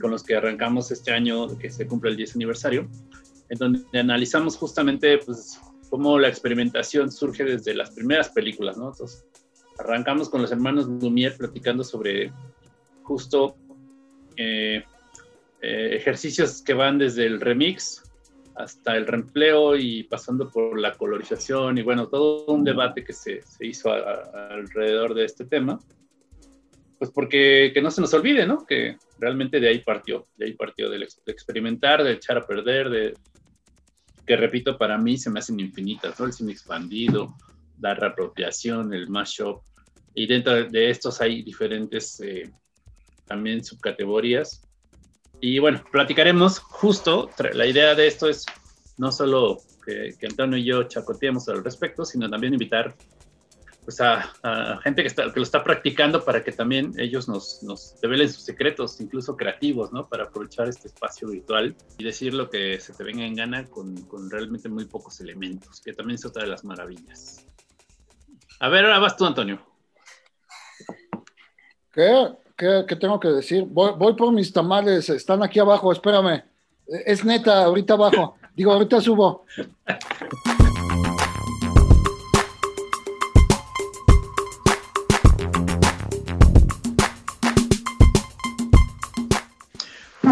con 0.00 0.10
los 0.10 0.22
que 0.22 0.34
arrancamos 0.34 0.90
este 0.90 1.12
año, 1.12 1.58
que 1.58 1.70
se 1.70 1.86
cumple 1.86 2.10
el 2.10 2.16
10 2.16 2.36
aniversario, 2.36 2.88
en 3.52 3.58
donde 3.58 3.98
analizamos 3.98 4.56
justamente 4.56 5.18
pues, 5.18 5.60
cómo 5.90 6.18
la 6.18 6.28
experimentación 6.28 7.12
surge 7.12 7.44
desde 7.44 7.74
las 7.74 7.90
primeras 7.90 8.30
películas, 8.30 8.78
¿no? 8.78 8.88
Entonces, 8.88 9.26
arrancamos 9.78 10.30
con 10.30 10.40
los 10.40 10.50
hermanos 10.52 10.86
Lumière 10.86 11.36
platicando 11.36 11.84
sobre 11.84 12.32
justo 13.02 13.54
eh, 14.38 14.82
eh, 15.60 15.90
ejercicios 15.92 16.62
que 16.62 16.72
van 16.72 16.96
desde 16.96 17.26
el 17.26 17.42
remix 17.42 18.02
hasta 18.54 18.96
el 18.96 19.06
reempleo 19.06 19.76
y 19.76 20.04
pasando 20.04 20.48
por 20.48 20.78
la 20.78 20.94
colorización 20.94 21.76
y 21.76 21.82
bueno, 21.82 22.08
todo 22.08 22.46
un 22.46 22.64
debate 22.64 23.04
que 23.04 23.12
se, 23.12 23.42
se 23.42 23.66
hizo 23.66 23.92
alrededor 23.92 25.12
de 25.12 25.26
este 25.26 25.44
tema. 25.44 25.78
Pues 26.98 27.10
porque 27.10 27.72
que 27.74 27.82
no 27.82 27.90
se 27.90 28.00
nos 28.00 28.14
olvide, 28.14 28.46
¿no? 28.46 28.64
Que 28.64 28.96
realmente 29.18 29.60
de 29.60 29.68
ahí 29.68 29.80
partió, 29.80 30.26
de 30.38 30.46
ahí 30.46 30.52
partió 30.54 30.88
de 30.88 31.06
experimentar, 31.26 32.02
de 32.02 32.12
echar 32.12 32.38
a 32.38 32.46
perder, 32.46 32.88
de, 32.88 33.14
que 34.26 34.36
repito, 34.36 34.78
para 34.78 34.98
mí 34.98 35.16
se 35.16 35.30
me 35.30 35.40
hacen 35.40 35.58
infinitas, 35.60 36.18
¿no? 36.18 36.26
El 36.26 36.32
cine 36.32 36.52
expandido, 36.52 37.34
la 37.80 37.94
reapropiación, 37.94 38.94
el 38.94 39.08
mashup, 39.08 39.62
y 40.14 40.26
dentro 40.26 40.64
de 40.64 40.90
estos 40.90 41.20
hay 41.20 41.42
diferentes 41.42 42.20
eh, 42.20 42.50
también 43.26 43.64
subcategorías. 43.64 44.62
Y 45.40 45.58
bueno, 45.58 45.82
platicaremos 45.90 46.58
justo, 46.58 47.30
la 47.54 47.66
idea 47.66 47.94
de 47.94 48.06
esto 48.06 48.28
es 48.28 48.44
no 48.98 49.10
solo 49.10 49.58
que, 49.84 50.14
que 50.18 50.26
Antonio 50.26 50.58
y 50.58 50.64
yo 50.64 50.84
chacoteemos 50.84 51.48
al 51.48 51.64
respecto, 51.64 52.04
sino 52.04 52.30
también 52.30 52.52
invitar 52.52 52.94
pues 53.84 54.00
a, 54.00 54.32
gente 54.82 55.02
que, 55.02 55.08
está, 55.08 55.32
que 55.32 55.40
lo 55.40 55.42
está 55.42 55.64
practicando 55.64 56.24
para 56.24 56.42
que 56.44 56.52
también 56.52 56.92
ellos 56.98 57.28
nos, 57.28 57.62
nos 57.62 57.96
revelen 58.00 58.32
sus 58.32 58.44
secretos, 58.44 59.00
incluso 59.00 59.36
creativos, 59.36 59.92
¿no? 59.92 60.08
Para 60.08 60.24
aprovechar 60.24 60.68
este 60.68 60.88
espacio 60.88 61.28
virtual 61.28 61.74
y 61.98 62.04
decir 62.04 62.32
lo 62.32 62.48
que 62.48 62.78
se 62.78 62.92
te 62.92 63.02
venga 63.02 63.24
en 63.24 63.34
gana 63.34 63.64
con, 63.64 63.96
con 64.02 64.30
realmente 64.30 64.68
muy 64.68 64.84
pocos 64.84 65.20
elementos, 65.20 65.80
que 65.80 65.92
también 65.92 66.14
es 66.14 66.24
otra 66.24 66.44
de 66.44 66.48
las 66.48 66.64
maravillas. 66.64 67.44
A 68.60 68.68
ver, 68.68 68.84
ahora 68.84 69.00
vas 69.00 69.16
tú, 69.16 69.26
Antonio. 69.26 69.60
¿Qué? 71.92 72.28
¿Qué, 72.56 72.84
qué 72.86 72.96
tengo 72.96 73.18
que 73.18 73.28
decir? 73.28 73.64
Voy, 73.64 73.92
voy 73.98 74.14
por 74.14 74.32
mis 74.32 74.52
tamales, 74.52 75.08
están 75.08 75.42
aquí 75.42 75.58
abajo, 75.58 75.90
espérame. 75.90 76.44
Es 76.86 77.24
neta, 77.24 77.64
ahorita 77.64 77.94
abajo. 77.94 78.36
Digo, 78.54 78.72
ahorita 78.72 79.00
subo. 79.00 79.44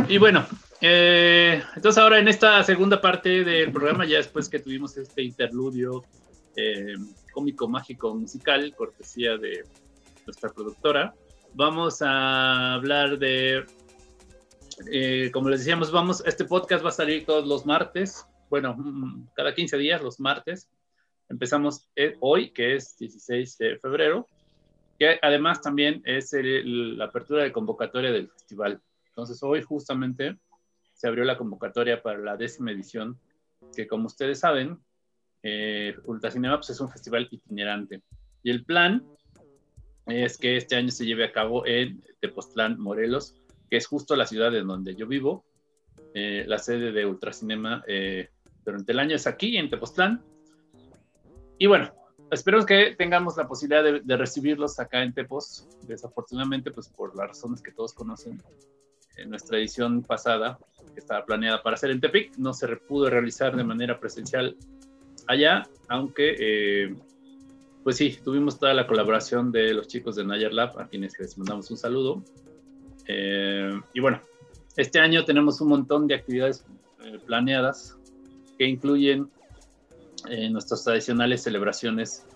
Y 0.08 0.18
bueno, 0.18 0.46
eh, 0.80 1.62
entonces 1.76 2.02
ahora 2.02 2.18
en 2.18 2.28
esta 2.28 2.62
segunda 2.64 3.00
parte 3.00 3.44
del 3.44 3.70
programa, 3.70 4.04
ya 4.04 4.16
después 4.16 4.48
que 4.48 4.58
tuvimos 4.58 4.96
este 4.96 5.22
interludio 5.22 6.04
eh, 6.56 6.94
cómico, 7.32 7.68
mágico, 7.68 8.14
musical, 8.14 8.74
cortesía 8.74 9.36
de 9.36 9.64
nuestra 10.26 10.50
productora, 10.50 11.14
vamos 11.54 12.02
a 12.02 12.74
hablar 12.74 13.18
de, 13.18 13.64
eh, 14.90 15.30
como 15.32 15.50
les 15.50 15.60
decíamos, 15.60 15.92
vamos, 15.92 16.22
este 16.26 16.44
podcast 16.44 16.84
va 16.84 16.88
a 16.88 16.92
salir 16.92 17.24
todos 17.26 17.46
los 17.46 17.66
martes, 17.66 18.26
bueno, 18.48 18.74
mm, 18.76 19.28
cada 19.34 19.54
15 19.54 19.76
días, 19.76 20.02
los 20.02 20.18
martes. 20.18 20.68
Empezamos 21.28 21.88
hoy, 22.18 22.50
que 22.50 22.74
es 22.74 22.96
16 22.98 23.58
de 23.58 23.78
febrero, 23.78 24.26
que 24.98 25.18
además 25.22 25.60
también 25.60 26.02
es 26.04 26.32
la 26.32 27.04
apertura 27.04 27.44
de 27.44 27.52
convocatoria 27.52 28.10
del 28.10 28.28
festival. 28.28 28.80
Entonces 29.10 29.42
hoy 29.42 29.62
justamente 29.62 30.38
se 30.94 31.08
abrió 31.08 31.24
la 31.24 31.38
convocatoria 31.38 32.02
para 32.02 32.18
la 32.18 32.36
décima 32.36 32.72
edición, 32.72 33.18
que 33.74 33.86
como 33.86 34.06
ustedes 34.06 34.40
saben, 34.40 34.78
eh, 35.42 35.96
Ultracinema 36.04 36.56
pues, 36.56 36.70
es 36.70 36.80
un 36.80 36.90
festival 36.90 37.28
itinerante. 37.30 38.02
Y 38.42 38.50
el 38.50 38.64
plan 38.64 39.04
es 40.06 40.38
que 40.38 40.56
este 40.56 40.76
año 40.76 40.90
se 40.90 41.06
lleve 41.06 41.24
a 41.24 41.32
cabo 41.32 41.66
en 41.66 42.02
Tepoztlán, 42.20 42.78
Morelos, 42.78 43.34
que 43.68 43.76
es 43.76 43.86
justo 43.86 44.16
la 44.16 44.26
ciudad 44.26 44.54
en 44.54 44.66
donde 44.66 44.94
yo 44.94 45.06
vivo. 45.06 45.44
Eh, 46.14 46.44
la 46.46 46.58
sede 46.58 46.92
de 46.92 47.06
Ultracinema 47.06 47.84
eh, 47.86 48.30
durante 48.64 48.92
el 48.92 48.98
año 48.98 49.16
es 49.16 49.26
aquí, 49.26 49.56
en 49.56 49.70
Tepoztlán. 49.70 50.22
Y 51.58 51.66
bueno, 51.66 51.92
esperemos 52.30 52.66
que 52.66 52.94
tengamos 52.96 53.36
la 53.36 53.46
posibilidad 53.46 53.84
de, 54.02 54.16
recibirlos 54.16 54.78
acá 54.78 55.02
en 55.02 55.12
Tepos. 55.12 55.68
Desafortunadamente, 55.86 56.70
pues 56.70 56.88
por 56.88 57.14
las 57.16 57.28
razones 57.28 57.62
que 57.62 57.72
todos 57.72 57.92
conocen, 57.92 58.42
en 59.20 59.30
nuestra 59.30 59.58
edición 59.58 60.02
pasada, 60.02 60.58
que 60.94 61.00
estaba 61.00 61.24
planeada 61.24 61.62
para 61.62 61.74
hacer 61.74 61.90
en 61.90 62.00
Tepic, 62.00 62.36
no 62.36 62.52
se 62.52 62.68
pudo 62.76 63.08
realizar 63.10 63.56
de 63.56 63.64
manera 63.64 64.00
presencial 64.00 64.56
allá, 65.26 65.68
aunque, 65.88 66.36
eh, 66.38 66.94
pues 67.84 67.96
sí, 67.96 68.18
tuvimos 68.22 68.58
toda 68.58 68.74
la 68.74 68.86
colaboración 68.86 69.52
de 69.52 69.74
los 69.74 69.86
chicos 69.88 70.16
de 70.16 70.24
Nayer 70.24 70.52
Lab, 70.52 70.78
a 70.78 70.88
quienes 70.88 71.18
les 71.18 71.36
mandamos 71.38 71.70
un 71.70 71.76
saludo. 71.76 72.22
Eh, 73.06 73.80
y 73.94 74.00
bueno, 74.00 74.20
este 74.76 74.98
año 74.98 75.24
tenemos 75.24 75.60
un 75.60 75.68
montón 75.68 76.06
de 76.06 76.14
actividades 76.14 76.64
eh, 77.04 77.18
planeadas 77.24 77.96
que 78.58 78.66
incluyen 78.66 79.30
nuestras 80.50 80.84
tradicionales 80.84 81.42
celebraciones 81.42 82.26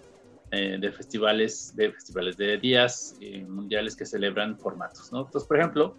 de 0.50 0.90
festivales, 0.90 1.76
de 1.76 1.92
festivales 1.92 2.38
de 2.38 2.56
días 2.56 3.14
mundiales 3.46 3.94
que 3.94 4.06
celebran 4.06 4.58
formatos, 4.58 5.12
¿no? 5.12 5.26
Entonces, 5.26 5.46
por 5.46 5.58
ejemplo, 5.58 5.94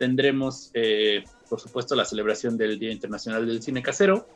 tendremos, 0.00 0.72
por 1.50 1.60
supuesto, 1.60 1.94
la 1.94 2.06
celebración 2.06 2.56
del 2.56 2.78
Día 2.78 2.90
Internacional 2.90 3.46
del 3.46 3.62
Cine 3.62 3.82
Casero, 3.82 4.26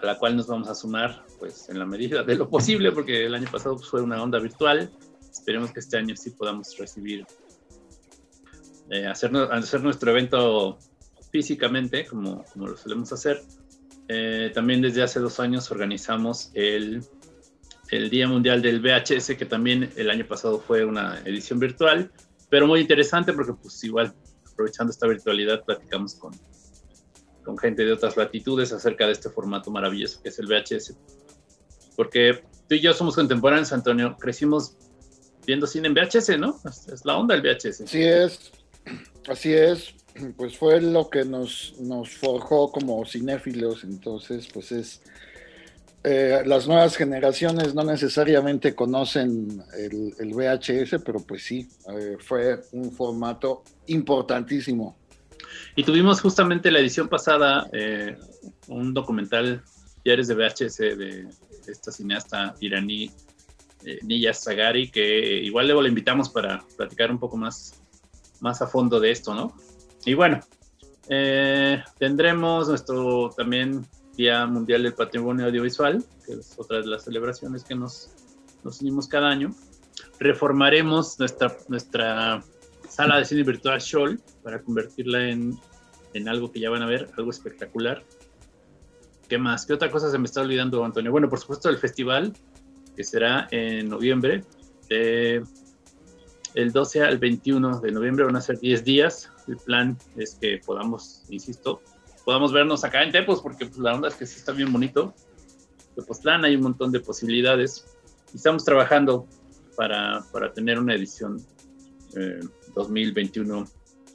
a 0.00 0.06
la 0.06 0.16
cual 0.16 0.36
nos 0.36 0.46
vamos 0.46 0.68
a 0.68 0.76
sumar 0.76 1.24
pues 1.40 1.68
en 1.68 1.78
la 1.78 1.86
medida 1.86 2.22
de 2.22 2.36
lo 2.36 2.48
posible, 2.48 2.92
porque 2.92 3.26
el 3.26 3.34
año 3.34 3.48
pasado 3.50 3.76
pues, 3.76 3.88
fue 3.88 4.00
una 4.00 4.22
onda 4.22 4.38
virtual. 4.38 4.88
Esperemos 5.28 5.72
que 5.72 5.80
este 5.80 5.98
año 5.98 6.14
sí 6.16 6.30
podamos 6.30 6.76
recibir, 6.78 7.26
eh, 8.90 9.06
hacer, 9.06 9.32
nuestro 9.32 10.10
evento 10.12 10.78
físicamente, 11.32 12.06
como, 12.06 12.44
como 12.44 12.68
lo 12.68 12.76
solemos 12.76 13.12
hacer. 13.12 13.42
Eh, 14.08 14.52
también 14.54 14.82
desde 14.82 15.02
hace 15.02 15.18
dos 15.18 15.40
años 15.40 15.68
organizamos 15.72 16.52
el, 16.54 17.02
el 17.90 18.08
Día 18.08 18.28
Mundial 18.28 18.62
del 18.62 18.80
VHS, 18.80 19.34
que 19.36 19.46
también 19.46 19.90
el 19.96 20.10
año 20.10 20.26
pasado 20.28 20.60
fue 20.60 20.84
una 20.84 21.20
edición 21.24 21.58
virtual, 21.58 22.12
pero 22.48 22.68
muy 22.68 22.80
interesante 22.80 23.32
porque 23.32 23.52
pues 23.52 23.82
igual 23.82 24.14
aprovechando 24.56 24.90
esta 24.90 25.06
virtualidad 25.06 25.62
platicamos 25.64 26.14
con, 26.14 26.32
con 27.44 27.58
gente 27.58 27.84
de 27.84 27.92
otras 27.92 28.16
latitudes 28.16 28.72
acerca 28.72 29.04
de 29.04 29.12
este 29.12 29.28
formato 29.28 29.70
maravilloso 29.70 30.22
que 30.22 30.30
es 30.30 30.38
el 30.38 30.46
VHS. 30.46 30.96
Porque 31.94 32.42
tú 32.66 32.74
y 32.74 32.80
yo 32.80 32.94
somos 32.94 33.14
contemporáneos, 33.14 33.72
Antonio, 33.72 34.16
crecimos 34.18 34.76
viendo 35.46 35.66
cine 35.66 35.88
en 35.88 35.94
VHS, 35.94 36.38
¿no? 36.38 36.58
Es, 36.64 37.04
la 37.04 37.18
onda 37.18 37.34
el 37.34 37.42
VHS. 37.42 37.82
Así 37.82 38.02
es, 38.02 38.50
así 39.28 39.52
es. 39.52 39.94
Pues 40.38 40.56
fue 40.56 40.80
lo 40.80 41.10
que 41.10 41.26
nos, 41.26 41.74
nos 41.78 42.16
forjó 42.16 42.72
como 42.72 43.04
cinéfilos, 43.04 43.84
entonces 43.84 44.48
pues 44.52 44.72
es... 44.72 45.02
Eh, 46.08 46.44
las 46.46 46.68
nuevas 46.68 46.96
generaciones 46.96 47.74
no 47.74 47.82
necesariamente 47.82 48.76
conocen 48.76 49.60
el, 49.76 50.34
VHS, 50.34 51.02
pero 51.04 51.18
pues 51.26 51.42
sí, 51.42 51.68
eh, 51.88 52.16
fue 52.20 52.60
un 52.70 52.92
formato 52.92 53.64
importantísimo 53.88 54.96
y 55.74 55.82
tuvimos 55.82 56.20
justamente 56.20 56.70
la 56.70 56.78
edición 56.78 57.08
pasada 57.08 57.68
eh, 57.72 58.16
un 58.68 58.94
documental, 58.94 59.64
Diarios 60.04 60.28
de 60.28 60.34
VHS, 60.36 60.76
de, 60.76 61.28
esta 61.66 61.90
cineasta 61.90 62.54
iraní, 62.60 63.10
eh, 63.84 63.98
Niya 64.02 64.32
Sagari, 64.32 64.88
que 64.92 65.42
igual 65.42 65.66
luego 65.66 65.82
le 65.82 65.88
invitamos 65.88 66.28
para 66.28 66.62
platicar 66.76 67.10
un 67.10 67.18
poco 67.18 67.36
más, 67.36 67.82
más 68.38 68.62
a 68.62 68.68
fondo 68.68 69.00
de 69.00 69.10
esto, 69.10 69.34
¿no? 69.34 69.56
Y 70.04 70.14
bueno, 70.14 70.38
tendremos 71.98 72.68
nuestro 72.68 73.30
también 73.36 73.84
Día 74.16 74.46
Mundial 74.46 74.82
del 74.82 74.94
Patrimonio 74.94 75.46
Audiovisual, 75.46 76.02
que 76.24 76.34
es 76.34 76.54
otra 76.56 76.80
de 76.80 76.86
las 76.86 77.04
celebraciones 77.04 77.64
que 77.64 77.74
nos, 77.74 78.10
nos 78.64 78.80
unimos 78.80 79.08
cada 79.08 79.28
año. 79.28 79.54
Reformaremos 80.18 81.18
nuestra, 81.18 81.56
nuestra 81.68 82.42
sala 82.88 83.18
de 83.18 83.24
cine 83.24 83.42
virtual 83.42 83.78
Shoal 83.80 84.20
para 84.42 84.62
convertirla 84.62 85.28
en, 85.28 85.58
en 86.14 86.28
algo 86.28 86.50
que 86.50 86.60
ya 86.60 86.70
van 86.70 86.82
a 86.82 86.86
ver, 86.86 87.10
algo 87.16 87.30
espectacular. 87.30 88.02
¿Qué 89.28 89.38
más? 89.38 89.66
¿Qué 89.66 89.72
otra 89.72 89.90
cosa 89.90 90.10
se 90.10 90.18
me 90.18 90.24
está 90.24 90.40
olvidando, 90.40 90.84
Antonio? 90.84 91.10
Bueno, 91.10 91.28
por 91.28 91.38
supuesto, 91.38 91.68
el 91.68 91.78
festival, 91.78 92.32
que 92.96 93.04
será 93.04 93.48
en 93.50 93.88
noviembre. 93.88 94.44
el 94.88 95.42
12 96.72 97.02
al 97.02 97.18
21 97.18 97.80
de 97.80 97.92
noviembre 97.92 98.24
van 98.24 98.36
a 98.36 98.40
ser 98.40 98.58
10 98.58 98.84
días. 98.84 99.30
El 99.46 99.56
plan 99.58 99.98
es 100.16 100.36
que 100.40 100.60
podamos, 100.64 101.24
insisto, 101.28 101.82
podamos 102.26 102.52
vernos 102.52 102.82
acá 102.82 103.04
en 103.04 103.12
Tepos, 103.12 103.40
porque 103.40 103.66
pues, 103.66 103.78
la 103.78 103.94
onda 103.94 104.08
es 104.08 104.16
que 104.16 104.26
sí 104.26 104.38
está 104.38 104.50
bien 104.50 104.72
bonito. 104.72 105.14
Tepoztlán 105.94 106.44
hay 106.44 106.56
un 106.56 106.62
montón 106.62 106.90
de 106.90 106.98
posibilidades. 106.98 107.86
Y 108.34 108.36
estamos 108.38 108.64
trabajando 108.64 109.28
para, 109.76 110.24
para 110.32 110.52
tener 110.52 110.80
una 110.80 110.96
edición 110.96 111.40
2021 112.74 113.60
eh, 113.60 113.64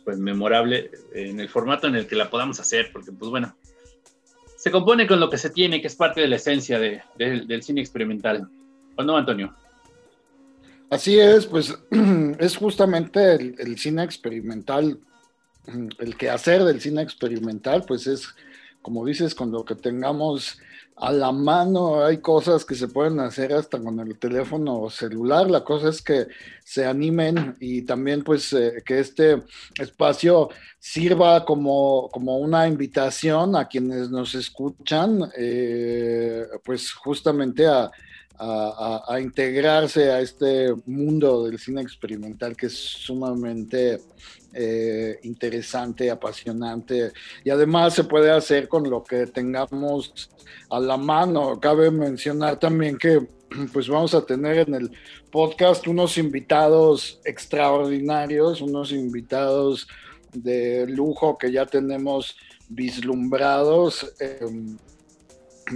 pues 0.03 0.17
memorable 0.17 0.91
en 1.13 1.39
el 1.39 1.47
formato 1.47 1.87
en 1.87 1.95
el 1.95 2.05
que 2.05 2.17
la 2.17 2.29
podamos 2.29 2.59
hacer, 2.59 2.89
porque 2.91 3.13
pues 3.13 3.31
bueno, 3.31 3.55
se 4.57 4.71
compone 4.71 5.07
con 5.07 5.21
lo 5.21 5.29
que 5.29 5.37
se 5.37 5.49
tiene, 5.49 5.79
que 5.79 5.87
es 5.87 5.95
parte 5.95 6.19
de 6.19 6.27
la 6.27 6.35
esencia 6.35 6.79
del 6.79 7.63
cine 7.63 7.79
experimental. 7.79 8.49
¿O 8.97 9.03
no, 9.03 9.15
Antonio? 9.15 9.55
Así 10.89 11.17
es, 11.17 11.45
pues 11.45 11.73
es 12.39 12.57
justamente 12.57 13.35
el 13.35 13.77
cine 13.77 14.03
experimental, 14.03 14.99
el 15.65 16.17
que 16.17 16.29
hacer 16.29 16.63
del 16.63 16.81
cine 16.81 17.01
experimental, 17.01 17.83
pues 17.87 18.07
es, 18.07 18.27
como 18.81 19.05
dices, 19.05 19.35
con 19.35 19.51
lo 19.51 19.63
que 19.65 19.75
tengamos 19.75 20.59
a 21.01 21.11
la 21.11 21.31
mano, 21.31 22.05
hay 22.05 22.17
cosas 22.17 22.63
que 22.63 22.75
se 22.75 22.87
pueden 22.87 23.19
hacer 23.19 23.53
hasta 23.53 23.79
con 23.79 23.99
el 23.99 24.19
teléfono 24.19 24.87
celular, 24.91 25.49
la 25.49 25.63
cosa 25.63 25.89
es 25.89 26.01
que 26.01 26.27
se 26.63 26.85
animen 26.85 27.55
y 27.59 27.81
también 27.81 28.23
pues 28.23 28.53
eh, 28.53 28.83
que 28.85 28.99
este 28.99 29.41
espacio 29.79 30.49
sirva 30.77 31.43
como, 31.43 32.07
como 32.11 32.37
una 32.37 32.67
invitación 32.67 33.55
a 33.55 33.67
quienes 33.67 34.11
nos 34.11 34.35
escuchan, 34.35 35.23
eh, 35.35 36.45
pues 36.63 36.91
justamente 36.91 37.65
a, 37.65 37.89
a, 38.37 39.19
integrarse 39.19 40.11
a 40.11 40.19
este 40.19 40.73
mundo 40.85 41.45
del 41.45 41.59
cine 41.59 41.81
experimental 41.81 42.55
que 42.55 42.67
es 42.67 42.73
sumamente 42.73 44.01
eh, 44.53 45.19
interesante, 45.23 46.09
apasionante 46.09 47.11
y 47.43 47.49
además 47.49 47.93
se 47.93 48.03
puede 48.03 48.31
hacer 48.31 48.67
con 48.67 48.89
lo 48.89 49.03
que 49.03 49.27
tengamos 49.27 50.29
a 50.69 50.79
la 50.79 50.97
mano. 50.97 51.59
Cabe 51.59 51.91
mencionar 51.91 52.59
también 52.59 52.97
que 52.97 53.27
pues 53.73 53.87
vamos 53.87 54.13
a 54.13 54.25
tener 54.25 54.67
en 54.67 54.75
el 54.75 54.91
podcast 55.31 55.87
unos 55.87 56.17
invitados 56.17 57.19
extraordinarios, 57.25 58.61
unos 58.61 58.91
invitados 58.91 59.87
de 60.33 60.85
lujo 60.87 61.37
que 61.37 61.51
ya 61.51 61.65
tenemos 61.65 62.35
vislumbrados 62.69 64.13
em, 64.19 64.77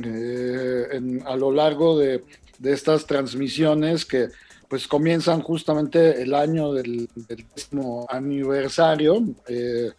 eh, 0.03 1.19
a 1.25 1.35
lo 1.35 1.51
largo 1.51 1.97
de, 1.97 2.23
estas 2.63 3.05
transmisiones 3.05 4.05
que 4.05 4.29
pues 4.67 4.88
comienzan 4.88 5.41
justamente 5.41 6.21
el 6.21 6.34
año 6.34 6.73
del, 6.73 7.10
décimo 7.15 8.06
aniversario. 8.10 9.23
Eh, 9.47 9.91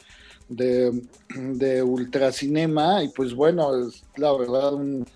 de, 0.49 1.03
de 1.35 1.83
Ultracinema 1.83 3.03
y 3.03 3.09
pues 3.09 3.35
bueno, 3.35 3.89
es 3.89 4.05
la 4.17 4.33
verdad 4.33 4.75
un, 4.75 5.07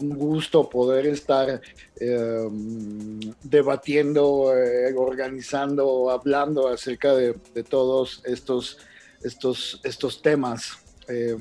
gusto 0.00 0.70
poder 0.70 1.06
estar 1.06 1.60
em, 1.98 3.18
debatiendo, 3.42 4.56
eh, 4.56 4.94
organizando, 4.96 6.08
hablando 6.08 6.68
acerca 6.68 7.16
de, 7.16 7.34
todos 7.68 8.22
estos, 8.24 8.78
estos, 9.24 9.80
estos 9.82 10.22
temas. 10.22 10.78
Eh, 11.08 11.36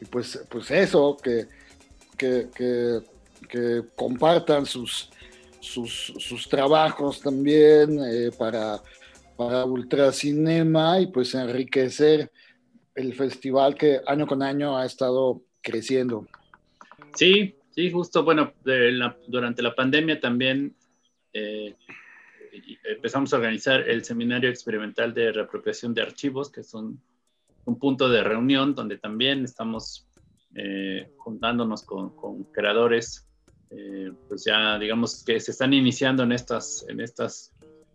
y 0.00 0.06
pues, 0.06 0.42
pues 0.48 0.70
eso, 0.70 1.18
que, 1.22 1.48
que, 2.16 3.82
compartan 3.94 4.64
sus, 4.64 5.10
sus, 5.62 6.48
trabajos 6.50 7.20
también 7.20 7.98
eh, 8.04 8.30
para, 8.36 8.82
para 9.36 9.64
Ultracinema 9.64 11.00
y 11.00 11.06
pues 11.06 11.34
enriquecer 11.34 12.30
el 12.94 13.14
festival 13.14 13.74
que 13.74 14.00
año 14.06 14.26
con 14.26 14.42
año 14.42 14.76
ha 14.76 14.84
estado 14.84 15.42
creciendo. 15.62 16.26
Sí, 17.14 17.54
sí, 17.70 17.90
justo, 17.90 18.24
bueno, 18.24 18.52
durante 19.28 19.62
la 19.62 19.74
pandemia 19.74 20.20
también 20.20 20.74
eh, 21.32 21.76
empezamos 22.84 23.32
a 23.32 23.36
organizar 23.36 23.88
el 23.88 24.04
seminario 24.04 24.50
experimental 24.50 25.14
de 25.14 25.32
reapropiación 25.32 25.94
de 25.94 26.02
archivos, 26.02 26.50
que 26.50 26.60
es 26.60 26.74
un, 26.74 27.00
punto 27.78 28.08
de 28.08 28.22
reunión 28.24 28.74
donde 28.74 28.98
también 28.98 29.44
estamos 29.44 30.08
eh, 30.54 31.12
juntándonos 31.16 31.84
con, 31.84 32.44
creadores, 32.52 33.28
eh, 33.74 34.12
pues 34.28 34.44
ya 34.44 34.78
digamos 34.78 35.24
que 35.24 35.40
se 35.40 35.50
están 35.50 35.72
iniciando 35.72 36.22
en 36.22 36.32
estas, 36.32 36.84
en 36.88 37.00
estas 37.00 37.52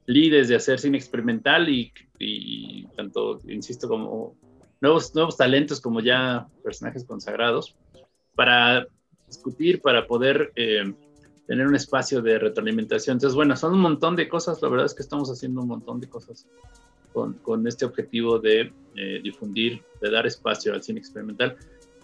líderes 0.08 0.48
de 0.48 0.56
hacer 0.56 0.80
cine 0.80 0.98
experimental 0.98 1.70
y, 1.70 1.94
y, 2.18 2.88
tanto, 2.96 3.40
insisto, 3.48 3.88
como 3.88 4.36
nuevos, 4.82 5.14
nuevos 5.14 5.38
talentos 5.38 5.80
como 5.80 6.00
ya 6.00 6.48
personajes 6.64 7.04
consagrados 7.04 7.76
para 8.34 8.88
discutir, 9.28 9.82
para 9.82 10.08
poder 10.08 10.52
eh, 10.56 10.94
tener 11.46 11.68
un 11.68 11.76
espacio 11.76 12.22
de 12.22 12.40
retroalimentación. 12.40 13.16
Entonces, 13.16 13.36
bueno, 13.36 13.56
son 13.56 13.74
un 13.74 13.82
montón 13.82 14.16
de 14.16 14.28
cosas, 14.28 14.62
la 14.62 14.70
verdad 14.70 14.86
es 14.86 14.94
que 14.94 15.04
estamos 15.04 15.30
haciendo 15.30 15.62
un 15.62 15.68
montón 15.68 16.00
de 16.00 16.10
cosas 16.10 16.48
con, 17.14 17.34
con 17.36 17.68
este 17.68 17.86
objetivo 17.86 18.40
de 18.40 18.72
eh, 18.96 19.20
difundir, 19.24 19.84
de 20.02 20.10
dar 20.10 20.26
espacio 20.26 20.74
al 20.74 20.82
cine 20.82 21.00
experimental, 21.00 21.56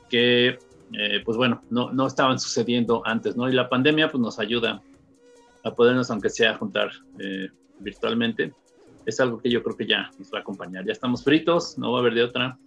que, 0.09 0.59
eh, 0.91 1.21
pues 1.23 1.37
bueno, 1.37 1.61
no, 1.69 1.91
no 1.91 2.07
estaban 2.07 2.39
sucediendo 2.39 3.01
antes, 3.05 3.35
¿no? 3.35 3.49
Y 3.49 3.53
la 3.53 3.69
pandemia, 3.69 4.09
pues 4.09 4.21
nos 4.21 4.39
ayuda 4.39 4.81
a 5.63 5.73
podernos, 5.73 6.11
aunque 6.11 6.29
sea, 6.29 6.57
juntar 6.57 6.91
virtualmente, 7.79 8.53
es 9.05 9.19
algo 9.19 9.41
que 9.41 9.49
yo 9.49 9.63
creo 9.63 9.75
que 9.75 9.87
ya 9.87 10.11
nos 10.17 10.31
va 10.33 10.39
a 10.39 10.41
acompañar. 10.41 10.85
Ya 10.85 10.91
estamos 10.91 11.23
fritos, 11.23 11.77
no 11.77 11.91
va 11.91 11.99
a 11.99 12.01
haber 12.01 12.13
de 12.13 12.23
otra, 12.23 12.57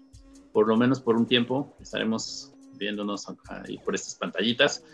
por 0.53 0.69
lo 0.69 0.77
menos 0.77 1.01
por 1.01 1.17
un 1.17 1.27
tiempo 1.27 1.77
estaremos 1.81 2.53
viéndonos 2.79 3.27
ahí 3.49 3.79
por 3.79 3.95
estas 3.95 4.15
pantallitas, 4.15 4.85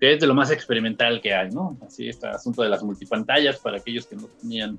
que 0.00 0.14
es 0.14 0.20
de 0.20 0.26
lo 0.26 0.34
más 0.34 0.50
experimental 0.50 1.20
que 1.20 1.34
hay, 1.34 1.50
¿no? 1.50 1.78
Así 1.86 2.08
este 2.08 2.26
asunto 2.26 2.62
de 2.62 2.68
las 2.68 2.82
multipantallas 2.82 3.58
para 3.58 3.78
aquellos 3.78 4.06
que 4.06 4.16
no 4.16 4.26
tenían 4.40 4.78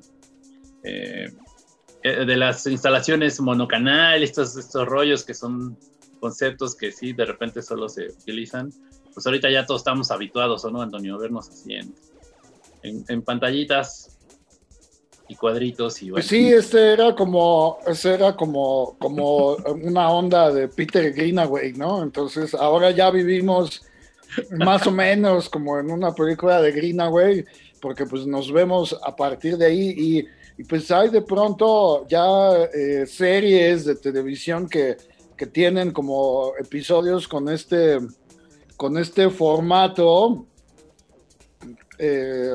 eh, 0.84 1.32
eh, 2.04 2.25
de 2.25 2.38
las 2.38 2.65
instalaciones 2.67 3.39
monocanal, 3.39 4.23
estos, 4.23 4.58
estos 4.58 4.88
rollos 4.88 5.23
que 5.23 5.34
son 5.34 5.77
conceptos 6.21 6.75
que 6.75 6.93
sí 6.93 7.12
de 7.12 7.25
repente 7.25 7.62
solo 7.62 7.89
se 7.89 8.07
utilizan, 8.07 8.71
pues 9.13 9.25
ahorita 9.25 9.51
ya 9.51 9.65
todos 9.65 9.81
estamos 9.81 10.10
habituados, 10.12 10.63
¿o 10.63 10.71
no, 10.71 10.81
Antonio? 10.81 11.17
Vernos 11.17 11.49
así 11.49 11.73
en, 11.73 11.93
en 12.84 13.21
pantallitas 13.23 14.17
y 15.31 15.36
cuadritos 15.36 16.01
y 16.03 16.12
bueno. 16.12 16.27
Sí, 16.27 16.51
este 16.51 16.91
era 16.91 17.15
como, 17.15 17.79
este 17.88 18.15
era 18.15 18.36
como, 18.36 18.97
como 18.99 19.55
una 19.84 20.10
onda 20.10 20.51
de 20.51 20.67
Peter 20.67 21.13
Greenaway, 21.13 21.71
¿no? 21.71 22.03
Entonces 22.03 22.53
ahora 22.53 22.91
ya 22.91 23.10
vivimos 23.10 23.81
más 24.51 24.86
o 24.88 24.91
menos 24.91 25.47
como 25.47 25.79
en 25.79 25.89
una 25.89 26.13
película 26.13 26.62
de 26.62 26.73
Greenaway, 26.73 27.45
porque 27.79 28.05
pues 28.05 28.27
nos 28.27 28.51
vemos 28.51 28.97
a 29.03 29.15
partir 29.15 29.57
de 29.57 29.67
ahí 29.67 29.95
y, 30.57 30.63
pues 30.65 30.91
hay 30.91 31.10
de 31.10 31.21
pronto 31.21 32.05
ya 32.07 32.25
eh, 32.73 33.05
series 33.07 33.86
de 33.86 33.95
televisión 33.95 34.67
que, 34.69 34.97
que 35.41 35.47
tienen 35.47 35.89
como 35.89 36.54
episodios 36.60 37.27
con 37.27 37.49
este, 37.49 37.97
con 38.77 38.95
este 38.95 39.27
formato. 39.32 40.45
Eh, 41.97 42.54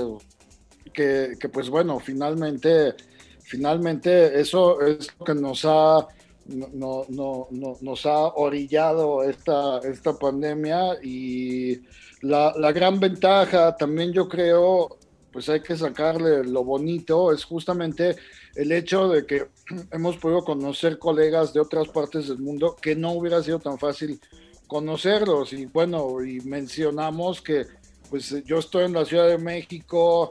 que, 0.92 1.36
pues 1.52 1.68
bueno, 1.68 1.98
finalmente, 1.98 2.94
finalmente 3.42 4.40
eso 4.40 4.80
es 4.82 5.08
lo 5.18 5.26
que 5.26 5.34
nos 5.34 5.64
ha, 5.64 6.06
no, 6.46 7.06
no, 7.08 7.48
no, 7.50 7.76
nos 7.80 8.06
ha 8.06 8.18
orillado 8.36 9.24
esta, 9.24 9.80
esta 9.80 10.16
pandemia 10.16 11.02
y 11.02 11.80
la 12.20 12.70
gran 12.70 13.00
ventaja 13.00 13.76
también 13.76 14.12
yo 14.12 14.28
creo, 14.28 14.96
pues 15.32 15.48
hay 15.48 15.60
que 15.60 15.76
sacarle 15.76 16.44
lo 16.44 16.62
bonito, 16.62 17.32
es 17.32 17.44
justamente 17.44 18.14
el 18.56 18.72
hecho 18.72 19.08
de 19.08 19.26
que 19.26 19.46
hemos 19.92 20.16
podido 20.16 20.44
conocer 20.44 20.98
colegas 20.98 21.52
de 21.52 21.60
otras 21.60 21.88
partes 21.88 22.28
del 22.28 22.38
mundo 22.38 22.76
que 22.80 22.96
no 22.96 23.12
hubiera 23.12 23.42
sido 23.42 23.58
tan 23.58 23.78
fácil 23.78 24.20
conocerlos. 24.66 25.52
Y 25.52 25.66
bueno, 25.66 26.24
y 26.24 26.40
mencionamos 26.40 27.40
que 27.40 27.66
pues 28.10 28.34
yo 28.44 28.58
estoy 28.58 28.84
en 28.84 28.92
la 28.92 29.04
Ciudad 29.04 29.28
de 29.28 29.38
México, 29.38 30.30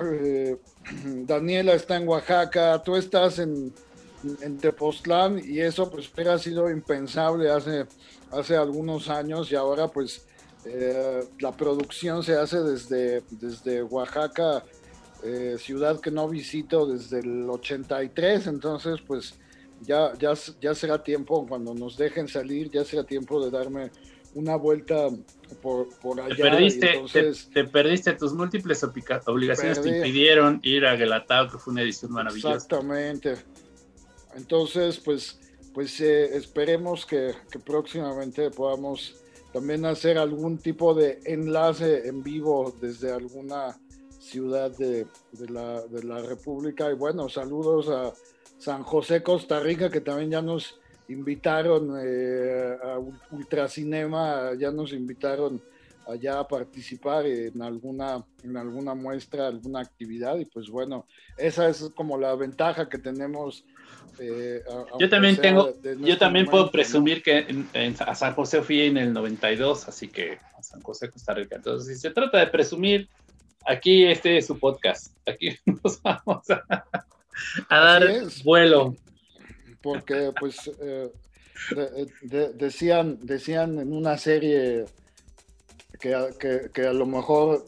eh, 0.00 0.56
Daniela 1.26 1.74
está 1.74 1.96
en 1.96 2.08
Oaxaca, 2.08 2.82
tú 2.82 2.96
estás 2.96 3.38
en, 3.38 3.72
en 4.40 4.58
Tepoztlán 4.58 5.40
y 5.44 5.60
eso 5.60 5.90
pues 5.90 6.12
hubiera 6.12 6.38
sido 6.38 6.70
impensable 6.70 7.50
hace, 7.50 7.86
hace 8.30 8.56
algunos 8.56 9.08
años 9.08 9.50
y 9.50 9.56
ahora 9.56 9.88
pues 9.88 10.26
eh, 10.64 11.24
la 11.38 11.52
producción 11.52 12.22
se 12.22 12.34
hace 12.36 12.60
desde, 12.60 13.22
desde 13.30 13.82
Oaxaca, 13.82 14.64
eh, 15.22 15.56
ciudad 15.58 16.00
que 16.00 16.10
no 16.10 16.28
visito 16.28 16.86
desde 16.86 17.20
el 17.20 17.48
83, 17.48 18.46
entonces 18.46 19.00
pues 19.06 19.34
ya, 19.82 20.12
ya, 20.18 20.34
ya 20.60 20.74
será 20.74 21.02
tiempo, 21.02 21.46
cuando 21.46 21.74
nos 21.74 21.96
dejen 21.96 22.28
salir, 22.28 22.70
ya 22.70 22.84
será 22.84 23.04
tiempo 23.04 23.44
de 23.44 23.50
darme 23.50 23.90
una 24.34 24.56
vuelta 24.56 25.08
por, 25.62 25.88
por 26.00 26.20
allá. 26.20 26.36
Te 26.36 26.42
perdiste, 26.42 27.02
te, 27.52 27.64
perdiste 27.64 28.12
tus 28.12 28.34
múltiples 28.34 28.84
obligaciones, 29.26 29.80
te 29.80 29.96
impidieron 29.96 30.60
ir 30.62 30.84
a 30.86 30.96
Gelatao, 30.96 31.50
que 31.50 31.58
fue 31.58 31.72
una 31.72 31.82
edición 31.82 32.12
maravillosa. 32.12 32.54
Exactamente. 32.54 33.36
Entonces, 34.34 35.00
pues, 35.00 35.40
pues 35.72 36.00
eh, 36.00 36.36
esperemos 36.36 37.06
que, 37.06 37.32
que, 37.50 37.58
próximamente 37.58 38.50
podamos 38.50 39.16
también 39.52 39.86
hacer 39.86 40.18
algún 40.18 40.58
tipo 40.58 40.94
de 40.94 41.18
enlace 41.24 42.06
en 42.06 42.22
vivo 42.22 42.76
desde 42.78 43.12
alguna 43.12 43.78
ciudad 44.26 44.70
de, 44.76 45.06
de, 45.32 45.48
la, 45.48 45.82
de 45.82 46.02
la 46.02 46.20
República. 46.20 46.90
Y 46.90 46.94
bueno, 46.94 47.28
saludos 47.28 47.88
a 47.88 48.12
San 48.58 48.82
José, 48.82 49.22
Costa 49.22 49.60
Rica, 49.60 49.88
que 49.88 50.00
también 50.00 50.30
ya 50.30 50.42
nos 50.42 50.78
invitaron 51.08 51.96
eh, 52.02 52.76
a 52.82 52.98
Ultracinema, 53.30 54.52
ya 54.58 54.70
nos 54.70 54.92
invitaron 54.92 55.62
allá 56.08 56.40
a 56.40 56.46
participar 56.46 57.26
en 57.26 57.60
alguna, 57.62 58.24
en 58.42 58.56
alguna 58.56 58.94
muestra, 58.94 59.48
alguna 59.48 59.80
actividad, 59.80 60.38
y 60.38 60.44
pues 60.44 60.68
bueno, 60.68 61.06
esa 61.36 61.68
es 61.68 61.90
como 61.94 62.16
la 62.16 62.34
ventaja 62.34 62.88
que 62.88 62.98
tenemos. 62.98 63.64
Eh, 64.18 64.62
yo 64.98 65.08
también 65.08 65.36
tengo, 65.36 65.74
yo 66.00 66.16
también 66.16 66.46
puedo 66.46 66.70
presumir 66.70 67.22
que 67.22 67.46
a 67.98 68.14
San 68.14 68.34
José 68.34 68.62
fui 68.62 68.82
en 68.82 68.96
el 68.96 69.12
92, 69.12 69.88
así 69.88 70.08
que 70.08 70.38
a 70.56 70.62
San 70.62 70.80
José, 70.80 71.10
Costa 71.10 71.34
Rica. 71.34 71.56
Entonces, 71.56 71.96
si 71.96 72.00
se 72.00 72.10
trata 72.10 72.38
de 72.38 72.46
presumir, 72.46 73.08
aquí 73.66 74.04
este 74.04 74.38
es 74.38 74.46
su 74.46 74.58
podcast, 74.58 75.14
aquí 75.26 75.56
nos 75.82 76.00
vamos 76.02 76.48
a, 76.50 76.84
a 77.68 77.78
dar 77.78 78.04
vuelo. 78.44 78.94
Porque 79.82 80.32
pues 80.38 80.70
eh, 80.80 81.10
decían, 82.54 83.18
decían 83.22 83.78
en 83.78 83.92
una 83.92 84.18
serie 84.18 84.86
que, 86.00 86.70
que, 86.72 86.86
a 86.86 86.92
lo 86.92 87.06
mejor 87.06 87.66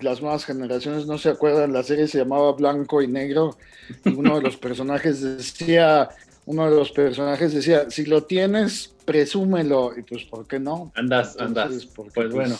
las 0.00 0.20
nuevas 0.22 0.44
generaciones 0.44 1.06
no 1.06 1.18
se 1.18 1.30
acuerdan, 1.30 1.72
la 1.72 1.82
serie 1.82 2.08
se 2.08 2.18
llamaba 2.18 2.52
Blanco 2.52 3.02
y 3.02 3.08
Negro 3.08 3.56
y 4.04 4.14
uno 4.14 4.36
de 4.36 4.42
los 4.42 4.56
personajes 4.56 5.20
decía, 5.20 6.08
uno 6.48 6.64
de 6.64 6.74
los 6.74 6.92
personajes 6.92 7.52
decía, 7.52 7.90
si 7.90 8.06
lo 8.06 8.24
tienes, 8.24 8.94
presúmelo, 9.04 9.92
y 9.94 10.02
pues, 10.02 10.24
¿por 10.24 10.46
qué 10.46 10.58
no? 10.58 10.90
Andas, 10.94 11.36
andas. 11.38 11.84
pues, 11.94 12.10
pues, 12.14 12.32
bueno, 12.32 12.56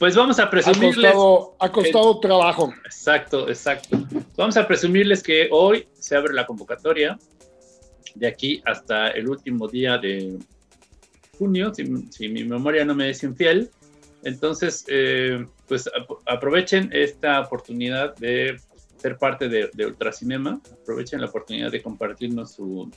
pues 0.00 0.16
vamos 0.16 0.40
a 0.40 0.50
presumirles. 0.50 0.96
Ha 0.96 1.12
costado, 1.12 1.56
ha 1.60 1.70
costado 1.70 2.18
trabajo. 2.18 2.74
Exacto, 2.84 3.48
exacto. 3.48 4.04
Vamos 4.36 4.56
a 4.56 4.66
presumirles 4.66 5.22
que 5.22 5.48
hoy 5.52 5.86
se 5.92 6.16
abre 6.16 6.34
la 6.34 6.44
convocatoria 6.44 7.16
de 8.16 8.26
aquí 8.26 8.60
hasta 8.66 9.10
el 9.10 9.28
último 9.28 9.68
día 9.68 9.96
de 9.96 10.36
junio, 11.38 11.72
si, 11.72 12.28
mi 12.28 12.42
memoria 12.42 12.84
no 12.84 12.96
me 12.96 13.10
es 13.10 13.22
infiel. 13.22 13.70
Entonces, 14.24 14.84
eh, 14.88 15.46
pues 15.68 15.88
aprovechen 16.26 16.90
esta 16.92 17.40
oportunidad 17.42 18.16
de 18.16 18.58
ser 18.96 19.18
parte 19.18 19.48
de, 19.48 19.86
Ultracinema, 19.86 20.60
aprovechen 20.82 21.20
la 21.20 21.28
oportunidad 21.28 21.70
de 21.70 21.80
compartirnos 21.80 22.54
su, 22.54 22.90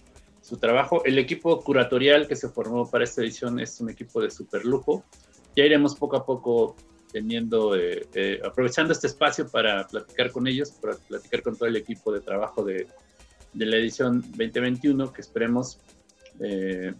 su, 0.43 0.58
trabajo. 0.58 1.03
El 1.06 1.17
equipo 1.17 1.62
curatorial 1.62 2.27
que 2.27 2.36
se 2.36 2.49
formó 2.49 2.89
para 2.89 3.06
esta 3.06 3.21
edición 3.21 3.60
es 3.60 3.79
un 3.79 3.89
equipo 3.89 4.21
de 4.21 4.29
super 4.29 4.65
lujo. 4.65 5.03
Ya 5.56 5.63
iremos 5.63 5.95
poco 5.95 6.17
a 6.17 6.25
poco 6.25 6.75
teniendo, 7.12 7.75
eh, 7.75 8.08
eh, 8.13 8.41
aprovechando 8.43 8.91
este 8.91 9.08
espacio 9.08 9.47
para 9.47 9.88
platicar 9.88 10.32
con 10.32 10.47
ellos, 10.47 10.71
para 10.71 10.95
platicar 10.95 11.41
con 11.43 11.56
todo 11.56 11.69
el 11.69 11.75
equipo 11.75 12.12
de 12.12 12.21
trabajo 12.21 12.63
de, 12.63 12.88
de 13.53 13.65
la 13.65 13.77
edición 13.77 14.21
2021 14.21 15.13
que 15.13 15.21
esperemos, 15.21 15.79
eh, 16.39 16.93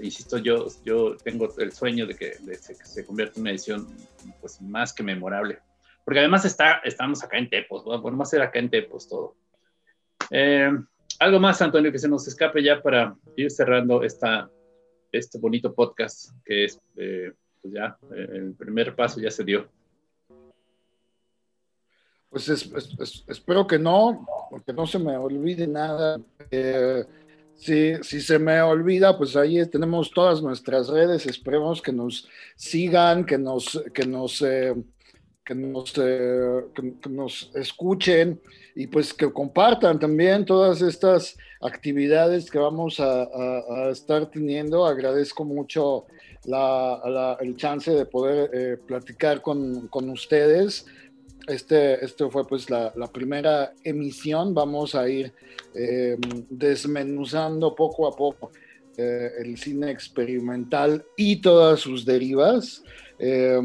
insisto, 0.00 0.38
yo, 0.38 0.66
yo 0.84 1.16
tengo 1.16 1.52
el 1.58 1.72
sueño 1.72 2.06
de 2.06 2.14
que, 2.14 2.34
se, 2.60 3.04
convierta 3.06 3.34
en 3.36 3.42
una 3.42 3.50
edición 3.50 3.88
pues, 4.40 4.60
más 4.60 4.92
que 4.92 5.02
memorable. 5.02 5.58
Porque 6.04 6.20
además 6.20 6.44
está, 6.44 6.80
estamos 6.84 7.24
acá 7.24 7.38
en 7.38 7.48
Tepos, 7.48 7.84
bueno, 7.84 8.22
a 8.22 8.26
ser 8.26 8.42
acá 8.42 8.58
en 8.58 8.68
Tepos 8.68 9.08
todo. 9.08 9.36
Eh, 11.24 11.26
algo 11.26 11.40
más, 11.40 11.60
Antonio, 11.62 11.90
que 11.90 11.98
se 11.98 12.08
nos 12.08 12.26
escape 12.28 12.62
ya 12.62 12.82
para 12.82 13.16
ir 13.36 13.50
cerrando 13.50 14.02
esta, 14.02 14.50
este 15.10 15.38
bonito 15.38 15.72
podcast 15.72 16.30
que 16.44 16.64
es, 16.64 16.78
eh, 16.96 17.32
pues 17.62 17.74
ya, 17.74 17.96
el 18.14 18.54
primer 18.54 18.94
paso 18.94 19.20
ya 19.20 19.30
se 19.30 19.44
dio. 19.44 19.68
Pues 22.28 22.48
espero 22.48 23.66
que 23.66 23.78
no, 23.78 24.26
porque 24.50 24.72
no 24.72 24.86
se 24.86 24.98
me 24.98 25.16
olvide 25.16 25.66
nada. 25.66 26.20
Eh, 26.50 27.04
si, 27.54 28.02
se 28.02 28.38
me 28.38 28.60
olvida, 28.60 29.16
pues 29.16 29.36
ahí 29.36 29.64
tenemos 29.68 30.10
todas 30.10 30.42
nuestras 30.42 30.88
redes. 30.88 31.26
Esperemos 31.26 31.80
que 31.80 31.92
nos 31.92 32.28
sigan, 32.56 33.24
que 33.24 33.38
nos, 33.38 33.82
que 33.94 34.04
nos, 34.04 34.42
eh, 34.42 34.74
que 35.44 35.54
nos, 35.54 35.94
eh, 35.96 36.64
que, 36.74 37.08
nos 37.08 37.52
escuchen 37.54 38.40
y 38.74 38.86
pues 38.86 39.14
que 39.14 39.32
compartan 39.32 39.98
también 39.98 40.44
todas 40.44 40.82
estas 40.82 41.36
actividades 41.60 42.50
que 42.50 42.58
vamos 42.58 42.98
a, 42.98 43.88
estar 43.90 44.30
teniendo. 44.30 44.84
Agradezco 44.84 45.44
mucho 45.44 46.06
el 46.44 47.56
chance 47.56 47.90
de 47.90 48.06
poder 48.06 48.50
eh, 48.52 48.76
platicar 48.84 49.40
con, 49.40 49.88
con, 49.88 50.10
ustedes. 50.10 50.86
Este, 51.46 52.04
este 52.04 52.28
fue 52.30 52.46
pues 52.46 52.68
la, 52.68 52.92
la 52.96 53.06
primera 53.06 53.72
emisión. 53.84 54.54
Vamos 54.54 54.94
a 54.94 55.08
ir 55.08 55.32
eh, 55.74 56.16
desmenuzando 56.50 57.74
poco 57.74 58.08
a 58.08 58.16
poco 58.16 58.50
el 58.96 59.56
cine 59.58 59.90
experimental 59.90 61.04
y 61.16 61.36
todas 61.36 61.80
sus 61.80 62.04
derivas. 62.04 62.82
Eh, 63.18 63.60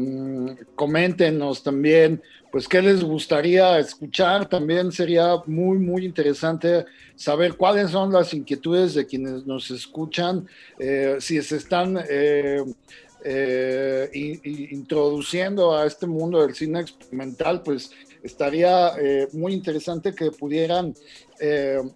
coméntenos 0.74 1.62
también, 1.62 2.22
pues, 2.52 2.68
qué 2.68 2.80
les 2.80 3.02
gustaría 3.02 3.78
escuchar. 3.78 4.48
También 4.48 4.92
sería 4.92 5.36
muy, 5.46 5.78
muy 5.78 6.04
interesante 6.04 6.84
saber 7.16 7.54
cuáles 7.54 7.90
son 7.90 8.12
las 8.12 8.32
inquietudes 8.32 8.94
de 8.94 9.06
quienes 9.06 9.46
nos 9.46 9.70
escuchan, 9.70 10.46
eh, 10.78 11.16
si 11.20 11.42
se 11.42 11.56
están 11.56 11.98
eh, 13.24 14.10
eh, 14.12 14.40
introduciendo 14.70 15.76
a 15.76 15.86
este 15.86 16.06
mundo 16.06 16.40
del 16.40 16.54
cine 16.54 16.80
experimental, 16.80 17.62
pues 17.62 17.90
estaría 18.22 18.92
muy 19.32 19.54
interesante 19.54 20.14
que 20.14 20.30
pudieran 20.30 20.94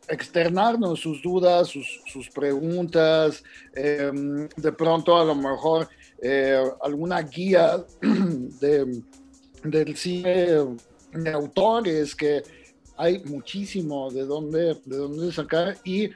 externarnos 0.08 1.00
sus 1.00 1.20
dudas, 1.20 1.68
sus, 1.68 2.30
preguntas, 2.30 3.44
de 3.74 4.72
pronto 4.72 5.18
a 5.18 5.24
lo 5.26 5.34
mejor 5.34 5.87
eh, 6.26 6.58
alguna 6.80 7.20
guía 7.20 7.84
de, 8.00 9.02
del 9.62 9.94
cine 9.94 10.56
de 11.12 11.30
autores, 11.30 12.14
que 12.14 12.42
hay 12.96 13.22
muchísimo 13.24 14.10
de 14.10 14.24
dónde, 14.24 14.74
de 14.87 14.96
dónde 14.96 15.30
sacar 15.32 15.76
y, 15.84 16.08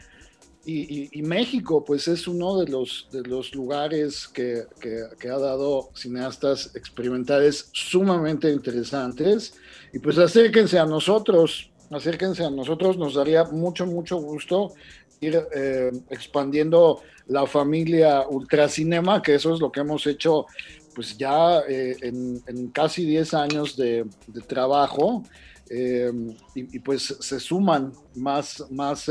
y, 0.71 1.23
México 1.23 1.83
pues 1.83 2.09
es 2.09 2.29
uno 2.29 2.59
de 2.59 2.71
los, 2.71 3.09
de 3.11 3.23
los 3.23 3.55
lugares 3.55 4.29
que, 4.29 4.65
que, 4.81 5.29
ha 5.29 5.39
dado 5.39 5.89
cineastas 5.95 6.75
experimentales 6.75 7.71
sumamente 7.73 8.51
interesantes. 8.51 9.55
Y 9.95 9.99
pues 9.99 10.19
acérquense 10.19 10.79
a 10.79 10.85
nosotros, 10.85 11.71
acérquense 11.91 12.45
a 12.45 12.51
nosotros, 12.51 12.99
nos 12.99 13.15
daría 13.15 13.45
mucho, 13.45 13.87
mucho 13.87 14.19
gusto 14.19 14.75
ir 15.21 15.41
eh, 15.55 15.91
expandiendo 16.11 17.01
la 17.29 17.47
familia 17.47 18.29
Ultracinema, 18.29 19.23
que 19.23 19.37
eso 19.37 19.55
es 19.55 19.61
lo 19.61 19.73
que 19.73 19.81
hemos 19.81 20.07
hecho 20.07 20.47
pues 20.95 21.17
ya 21.17 21.61
eh, 21.69 21.97
en, 22.03 22.69
casi 22.73 23.07
10 23.07 23.35
años 23.35 23.77
de, 23.77 24.05
trabajo. 24.47 25.23
Eh, 25.71 26.11
y, 26.55 26.79
pues 26.79 27.17
se 27.21 27.41
suman 27.41 27.93
más, 28.15 28.65
más, 28.71 29.09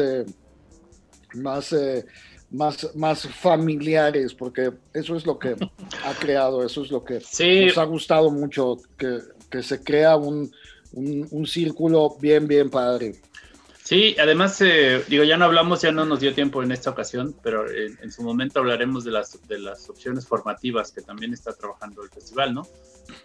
más, 1.34 1.76
más, 2.52 2.96
más 2.96 3.28
familiares, 3.28 4.34
porque 4.34 4.72
eso 4.94 5.16
es 5.16 5.26
lo 5.26 5.38
que 5.40 5.56
ha 6.06 6.14
creado, 6.20 6.66
eso 6.66 6.84
es 6.84 6.92
lo 6.92 7.04
que 7.04 7.16
nos 7.16 7.78
ha 7.78 7.84
gustado 7.84 8.32
mucho, 8.32 8.78
que, 8.98 9.64
se 9.64 9.82
crea 9.84 10.16
un, 10.16 10.52
un 10.94 11.48
círculo 11.48 12.16
bien, 12.20 12.48
bien 12.48 12.70
padre. 12.70 13.20
Sí, 13.88 14.18
además, 14.20 14.60
eh, 14.60 15.02
digo, 15.08 15.24
ya 15.24 15.38
no 15.38 15.46
hablamos, 15.46 15.82
ya 15.82 15.94
no 15.94 16.04
nos 16.04 16.20
dio 16.20 16.34
tiempo 16.34 16.62
en 16.62 16.74
esta 16.74 16.90
ocasión, 16.90 17.34
pero 17.42 17.72
en, 17.72 18.12
su 18.12 18.22
momento 18.22 18.60
hablaremos 18.60 19.06
de 19.06 19.12
las, 19.12 19.40
de 19.48 19.60
las 19.60 19.90
opciones 19.90 20.28
formativas 20.28 20.92
que 20.92 21.00
también 21.00 21.32
está 21.32 21.54
trabajando 21.54 22.04
el 22.04 22.10
festival, 22.10 22.54
¿no? 22.54 22.68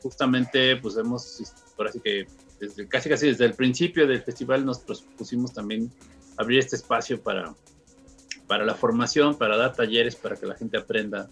Justamente, 0.03 0.77
pues 0.77 0.97
hemos, 0.97 1.43
por 1.77 1.89
así 1.89 1.99
que 1.99 2.29
desde, 2.61 2.87
casi 2.87 3.09
casi 3.09 3.27
desde 3.27 3.45
el 3.45 3.55
principio 3.55 4.07
del 4.07 4.23
festival 4.23 4.65
nos 4.65 4.85
pusimos 5.19 5.53
también 5.53 5.91
abrir 6.37 6.61
este 6.61 6.77
espacio 6.77 7.21
para, 7.21 7.53
para 8.47 8.65
la 8.65 8.75
formación, 8.75 9.37
para 9.37 9.57
dar 9.57 9.75
talleres, 9.75 10.17
para 10.17 10.37
que 10.37 10.47
la 10.47 10.55
gente 10.55 10.79
aprenda 10.79 11.29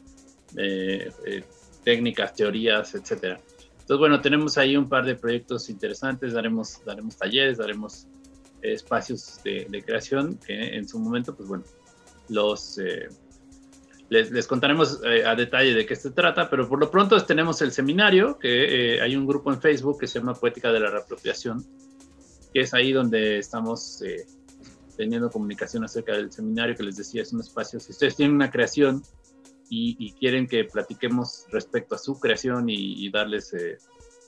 eh, 0.56 1.10
eh, 1.26 1.44
técnicas, 1.84 2.34
teorías, 2.34 2.94
etcétera. 2.94 3.40
Entonces, 3.72 3.98
bueno, 3.98 4.20
tenemos 4.20 4.56
ahí 4.58 4.76
un 4.76 4.88
par 4.88 5.04
de 5.04 5.16
proyectos 5.16 5.68
interesantes, 5.68 6.32
daremos, 6.32 6.84
daremos 6.84 7.16
talleres, 7.16 7.58
daremos 7.58 8.06
espacios 8.62 9.40
de, 9.42 9.82
creación 9.84 10.38
que 10.46 10.76
en 10.76 10.88
su 10.88 10.98
momento, 10.98 11.34
pues 11.34 11.48
bueno, 11.48 11.64
los... 12.28 12.78
Eh, 12.78 13.08
les, 14.10 14.46
contaremos 14.48 15.00
eh, 15.04 15.24
a 15.24 15.36
detalle 15.36 15.72
de 15.72 15.86
qué 15.86 15.94
se 15.94 16.10
trata, 16.10 16.50
pero 16.50 16.68
por 16.68 16.80
lo 16.80 16.90
pronto 16.90 17.24
tenemos 17.24 17.62
el 17.62 17.70
seminario, 17.70 18.38
que 18.38 18.96
eh, 18.96 19.00
hay 19.00 19.14
un 19.14 19.24
grupo 19.24 19.52
en 19.52 19.60
Facebook 19.60 20.00
que 20.00 20.08
se 20.08 20.18
llama 20.18 20.34
Poética 20.34 20.72
de 20.72 20.80
la 20.80 20.90
Reapropiación, 20.90 21.64
que 22.52 22.62
es 22.62 22.74
ahí 22.74 22.92
donde 22.92 23.38
estamos 23.38 24.02
teniendo 25.00 25.30
comunicación 25.30 25.82
acerca 25.82 26.12
del 26.12 26.30
seminario 26.30 26.76
que 26.76 26.82
les 26.82 26.96
decía, 26.96 27.22
es 27.22 27.32
un 27.32 27.40
espacio, 27.40 27.80
si 27.80 27.92
ustedes 27.92 28.16
tienen 28.16 28.36
una 28.36 28.50
creación 28.50 29.02
y, 29.70 30.12
quieren 30.18 30.46
que 30.46 30.64
platiquemos 30.64 31.46
respecto 31.50 31.94
a 31.94 31.98
su 31.98 32.20
creación 32.20 32.68
y, 32.68 33.08
darles 33.10 33.54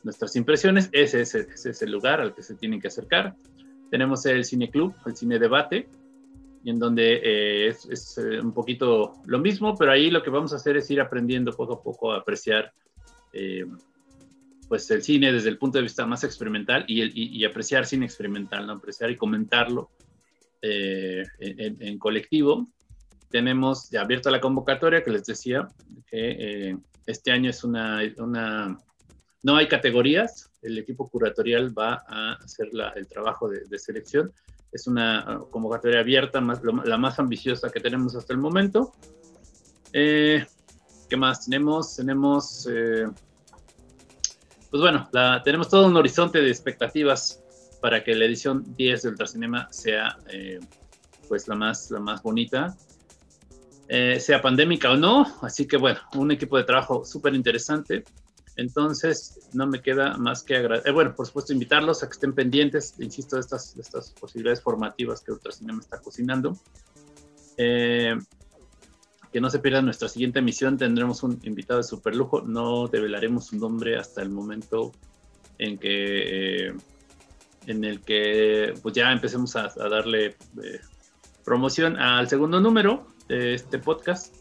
nuestras 0.02 0.34
impresiones, 0.36 0.88
ese, 0.92 1.20
ese, 1.22 1.46
es 1.52 1.82
el 1.82 1.90
lugar 1.90 2.20
al 2.20 2.34
que 2.34 2.42
se 2.42 2.54
tienen 2.54 2.80
que 2.80 2.88
acercar. 2.88 3.34
Tenemos 3.90 4.24
el 4.24 4.44
Cine 4.44 4.70
Club, 4.70 4.94
el 5.04 5.14
Cine 5.14 5.38
Debate, 5.38 5.88
y 6.64 6.70
en 6.70 6.78
donde 6.78 7.20
eh, 7.22 7.68
es, 7.68 8.18
eh, 8.18 8.40
un 8.40 8.52
poquito 8.52 9.14
lo 9.26 9.38
mismo, 9.38 9.76
pero 9.76 9.92
ahí 9.92 10.10
lo 10.10 10.22
que 10.22 10.30
vamos 10.30 10.52
a 10.52 10.56
hacer 10.56 10.76
es 10.76 10.90
ir 10.90 11.00
aprendiendo 11.00 11.52
poco 11.52 11.74
a 11.74 11.82
poco 11.82 12.12
a 12.12 12.18
apreciar 12.18 12.72
eh, 13.32 13.66
pues 14.68 14.90
el 14.90 15.02
cine 15.02 15.32
desde 15.32 15.48
el 15.48 15.58
punto 15.58 15.78
de 15.78 15.82
vista 15.82 16.06
más 16.06 16.24
experimental 16.24 16.84
y, 16.86 17.00
el, 17.02 17.12
y, 17.14 17.44
apreciar 17.44 17.84
cine 17.84 18.06
experimental, 18.06 18.66
¿no? 18.66 18.74
apreciar 18.74 19.10
y 19.10 19.16
comentarlo 19.16 19.90
en, 20.62 21.98
colectivo. 21.98 22.66
Tenemos 23.30 23.90
ya 23.90 24.02
abierta 24.02 24.30
la 24.30 24.40
convocatoria 24.40 25.02
que 25.02 25.10
les 25.10 25.24
decía 25.24 25.68
que 26.06 26.76
este 27.06 27.32
año 27.32 27.50
es 27.50 27.64
una, 27.64 28.00
una 28.18 28.78
no 29.42 29.56
hay 29.56 29.66
categorías, 29.66 30.50
el 30.62 30.78
equipo 30.78 31.08
curatorial 31.08 31.76
va 31.76 32.04
a 32.06 32.34
hacer 32.34 32.70
el 32.94 33.08
trabajo 33.08 33.48
de, 33.48 33.78
selección. 33.78 34.32
Es 34.70 34.86
una 34.86 35.42
convocatoria 35.50 36.00
abierta, 36.00 36.40
más, 36.40 36.60
la 36.62 36.96
más 36.96 37.18
ambiciosa 37.18 37.68
que 37.70 37.80
tenemos 37.80 38.14
hasta 38.14 38.32
el 38.32 38.38
momento. 38.38 38.92
Eh, 39.92 40.46
¿Qué 41.10 41.16
más 41.16 41.44
tenemos? 41.44 41.96
Tenemos, 41.96 42.68
eh, 42.72 43.06
pues 44.70 44.80
bueno, 44.80 45.10
tenemos 45.44 45.68
todo 45.68 45.88
un 45.88 45.96
horizonte 45.96 46.40
de 46.40 46.48
expectativas 46.48 47.41
para 47.82 48.02
que 48.02 48.14
la 48.14 48.24
edición 48.24 48.64
10 48.76 49.02
del 49.02 49.12
Ultracinema 49.12 49.70
sea 49.70 50.16
eh, 50.30 50.60
pues 51.28 51.46
la 51.48 51.54
más, 51.54 51.90
la 51.90 52.00
más 52.00 52.22
bonita. 52.22 52.74
sea 54.18 54.40
pandémica 54.40 54.90
o 54.90 54.96
no, 54.96 55.26
así 55.42 55.66
que 55.66 55.76
bueno, 55.76 56.00
un 56.14 56.30
equipo 56.30 56.56
de 56.56 56.64
trabajo 56.64 57.04
súper 57.04 57.34
interesante. 57.34 58.04
Entonces, 58.56 59.48
no 59.54 59.66
me 59.66 59.80
queda 59.80 60.16
más 60.18 60.42
que 60.42 60.56
agradecer. 60.56 60.90
Eh, 60.90 60.92
bueno, 60.92 61.14
por 61.14 61.26
supuesto, 61.26 61.52
invitarlos 61.52 62.02
a 62.02 62.06
que 62.06 62.12
estén 62.12 62.34
pendientes, 62.34 62.94
insisto, 62.98 63.36
de 63.36 63.40
estas, 63.40 63.76
estas 63.78 64.10
posibilidades 64.10 64.60
formativas 64.60 65.22
que 65.22 65.32
Ultracinema 65.32 65.80
está 65.80 66.00
cocinando. 66.00 66.56
Eh, 67.56 68.14
que 69.32 69.40
no 69.40 69.48
se 69.48 69.60
pierdan 69.60 69.86
nuestra 69.86 70.08
siguiente 70.08 70.40
emisión, 70.40 70.76
tendremos 70.76 71.22
un 71.22 71.40
invitado 71.44 71.78
de 71.78 71.84
super 71.84 72.14
lujo. 72.14 72.42
No 72.42 72.88
develaremos 72.88 73.46
su 73.46 73.56
nombre 73.56 73.96
hasta 73.96 74.20
el 74.20 74.28
momento 74.28 74.92
en 75.56 75.78
que 75.78 76.66
eh, 76.66 76.74
en 77.66 77.84
el 77.84 78.00
que 78.00 78.74
pues 78.82 78.94
ya 78.94 79.12
empecemos 79.12 79.56
a, 79.56 79.68
darle 79.88 80.36
promoción 81.44 81.96
al 81.96 82.28
segundo 82.28 82.60
número 82.60 83.06
de 83.28 83.54
este 83.54 83.78
podcast. 83.78 84.34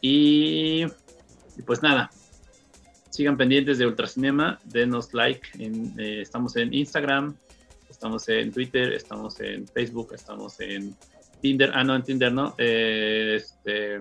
y 0.00 0.86
pues 1.66 1.82
nada, 1.82 2.10
sigan 3.10 3.36
pendientes 3.36 3.78
de 3.78 3.86
Ultracinema, 3.86 4.58
denos 4.64 5.12
like, 5.12 5.46
eh, 5.58 6.20
estamos 6.22 6.56
en 6.56 6.72
Instagram, 6.72 7.36
estamos 7.88 8.28
en 8.28 8.52
Twitter, 8.52 8.92
estamos 8.92 9.38
en 9.40 9.66
Facebook, 9.68 10.14
estamos 10.14 10.58
en 10.60 10.96
Tinder, 11.42 11.70
ah 11.74 11.84
no, 11.84 11.96
en 11.96 12.02
Tinder 12.02 12.32
no, 12.32 12.54
eh, 12.56 13.34
este, 13.36 14.00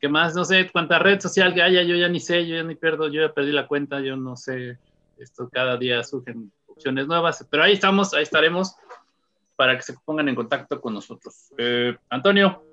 ¿qué 0.00 0.08
más? 0.08 0.34
No 0.34 0.44
sé 0.44 0.70
cuánta 0.70 0.98
red 0.98 1.20
social 1.20 1.54
que 1.54 1.62
haya, 1.62 1.82
yo 1.82 1.96
ya 1.96 2.08
ni 2.08 2.20
sé, 2.20 2.46
yo 2.46 2.56
ya 2.56 2.62
ni 2.62 2.74
pierdo, 2.74 3.08
yo 3.08 3.22
ya 3.22 3.32
perdí 3.32 3.50
la 3.50 3.66
cuenta, 3.66 4.00
yo 4.00 4.16
no 4.16 4.36
sé, 4.36 4.78
esto 5.18 5.48
cada 5.50 5.76
día 5.76 6.04
surgen 6.04 6.52
opciones 6.72 7.06
nuevas, 7.06 7.46
pero 7.50 7.62
ahí 7.62 7.74
estamos, 7.74 8.12
ahí 8.14 8.22
estaremos 8.22 8.74
para 9.56 9.76
que 9.76 9.82
se 9.82 9.94
pongan 10.04 10.28
en 10.28 10.34
contacto 10.34 10.80
con 10.80 10.94
nosotros. 10.94 11.52
Eh, 11.58 11.96
Antonio, 12.10 12.64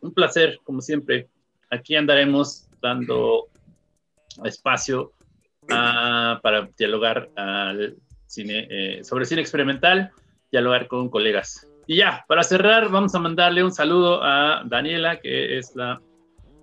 un 0.00 0.12
placer, 0.12 0.58
como 0.64 0.80
siempre. 0.80 1.28
Aquí 1.70 1.96
andaremos 1.96 2.68
dando 2.82 3.48
espacio 4.44 5.12
ah, 5.70 6.38
para 6.42 6.68
dialogar 6.76 7.30
al 7.36 7.96
cine, 8.26 8.66
eh, 8.70 9.04
sobre 9.04 9.24
cine 9.24 9.40
experimental, 9.40 10.10
dialogar 10.50 10.86
con 10.86 11.08
colegas. 11.08 11.66
Y 11.86 11.96
ya, 11.96 12.24
para 12.28 12.42
cerrar, 12.42 12.90
vamos 12.90 13.14
a 13.14 13.18
mandarle 13.18 13.64
un 13.64 13.72
saludo 13.72 14.22
a 14.22 14.62
Daniela, 14.66 15.20
que 15.20 15.58
es 15.58 15.74
la 15.74 16.00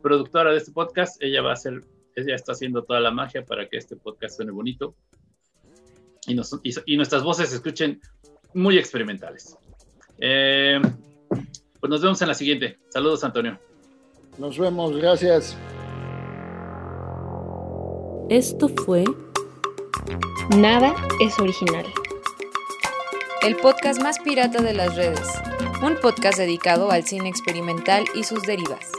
productora 0.02 0.52
de 0.52 0.58
este 0.58 0.72
podcast. 0.72 1.22
Ella 1.22 1.42
va 1.42 1.52
a 1.52 1.54
hacer, 1.54 1.82
ella 2.16 2.36
está 2.36 2.52
haciendo 2.54 2.84
toda 2.84 3.00
la 3.00 3.12
magia 3.12 3.44
para 3.44 3.68
que 3.68 3.78
este 3.78 3.96
podcast 3.96 4.38
suene 4.38 4.52
bonito. 4.52 4.96
Y, 6.30 6.98
nuestras 6.98 7.24
voces 7.24 7.50
se 7.50 7.56
escuchen 7.56 8.00
muy 8.54 8.78
experimentales. 8.78 9.58
Eh, 10.20 10.80
pues 11.80 11.90
nos 11.90 12.02
vemos 12.02 12.22
en 12.22 12.28
la 12.28 12.34
siguiente. 12.34 12.78
Saludos, 12.90 13.24
Antonio. 13.24 13.60
Nos 14.38 14.58
vemos, 14.58 14.96
gracias. 14.96 15.58
Esto 18.30 18.70
fue 18.86 19.04
Nada 20.58 20.96
es 21.20 21.40
original. 21.40 21.86
El 23.44 23.56
podcast 23.58 24.02
más 24.02 24.20
pirata 24.20 24.62
de 24.62 24.74
las 24.74 24.96
redes. 24.96 25.28
Un 25.84 25.96
podcast 26.02 26.38
dedicado 26.38 26.92
al 26.92 27.06
cine 27.06 27.30
experimental 27.30 28.06
y 28.16 28.24
sus 28.24 28.42
derivas. 28.44 28.92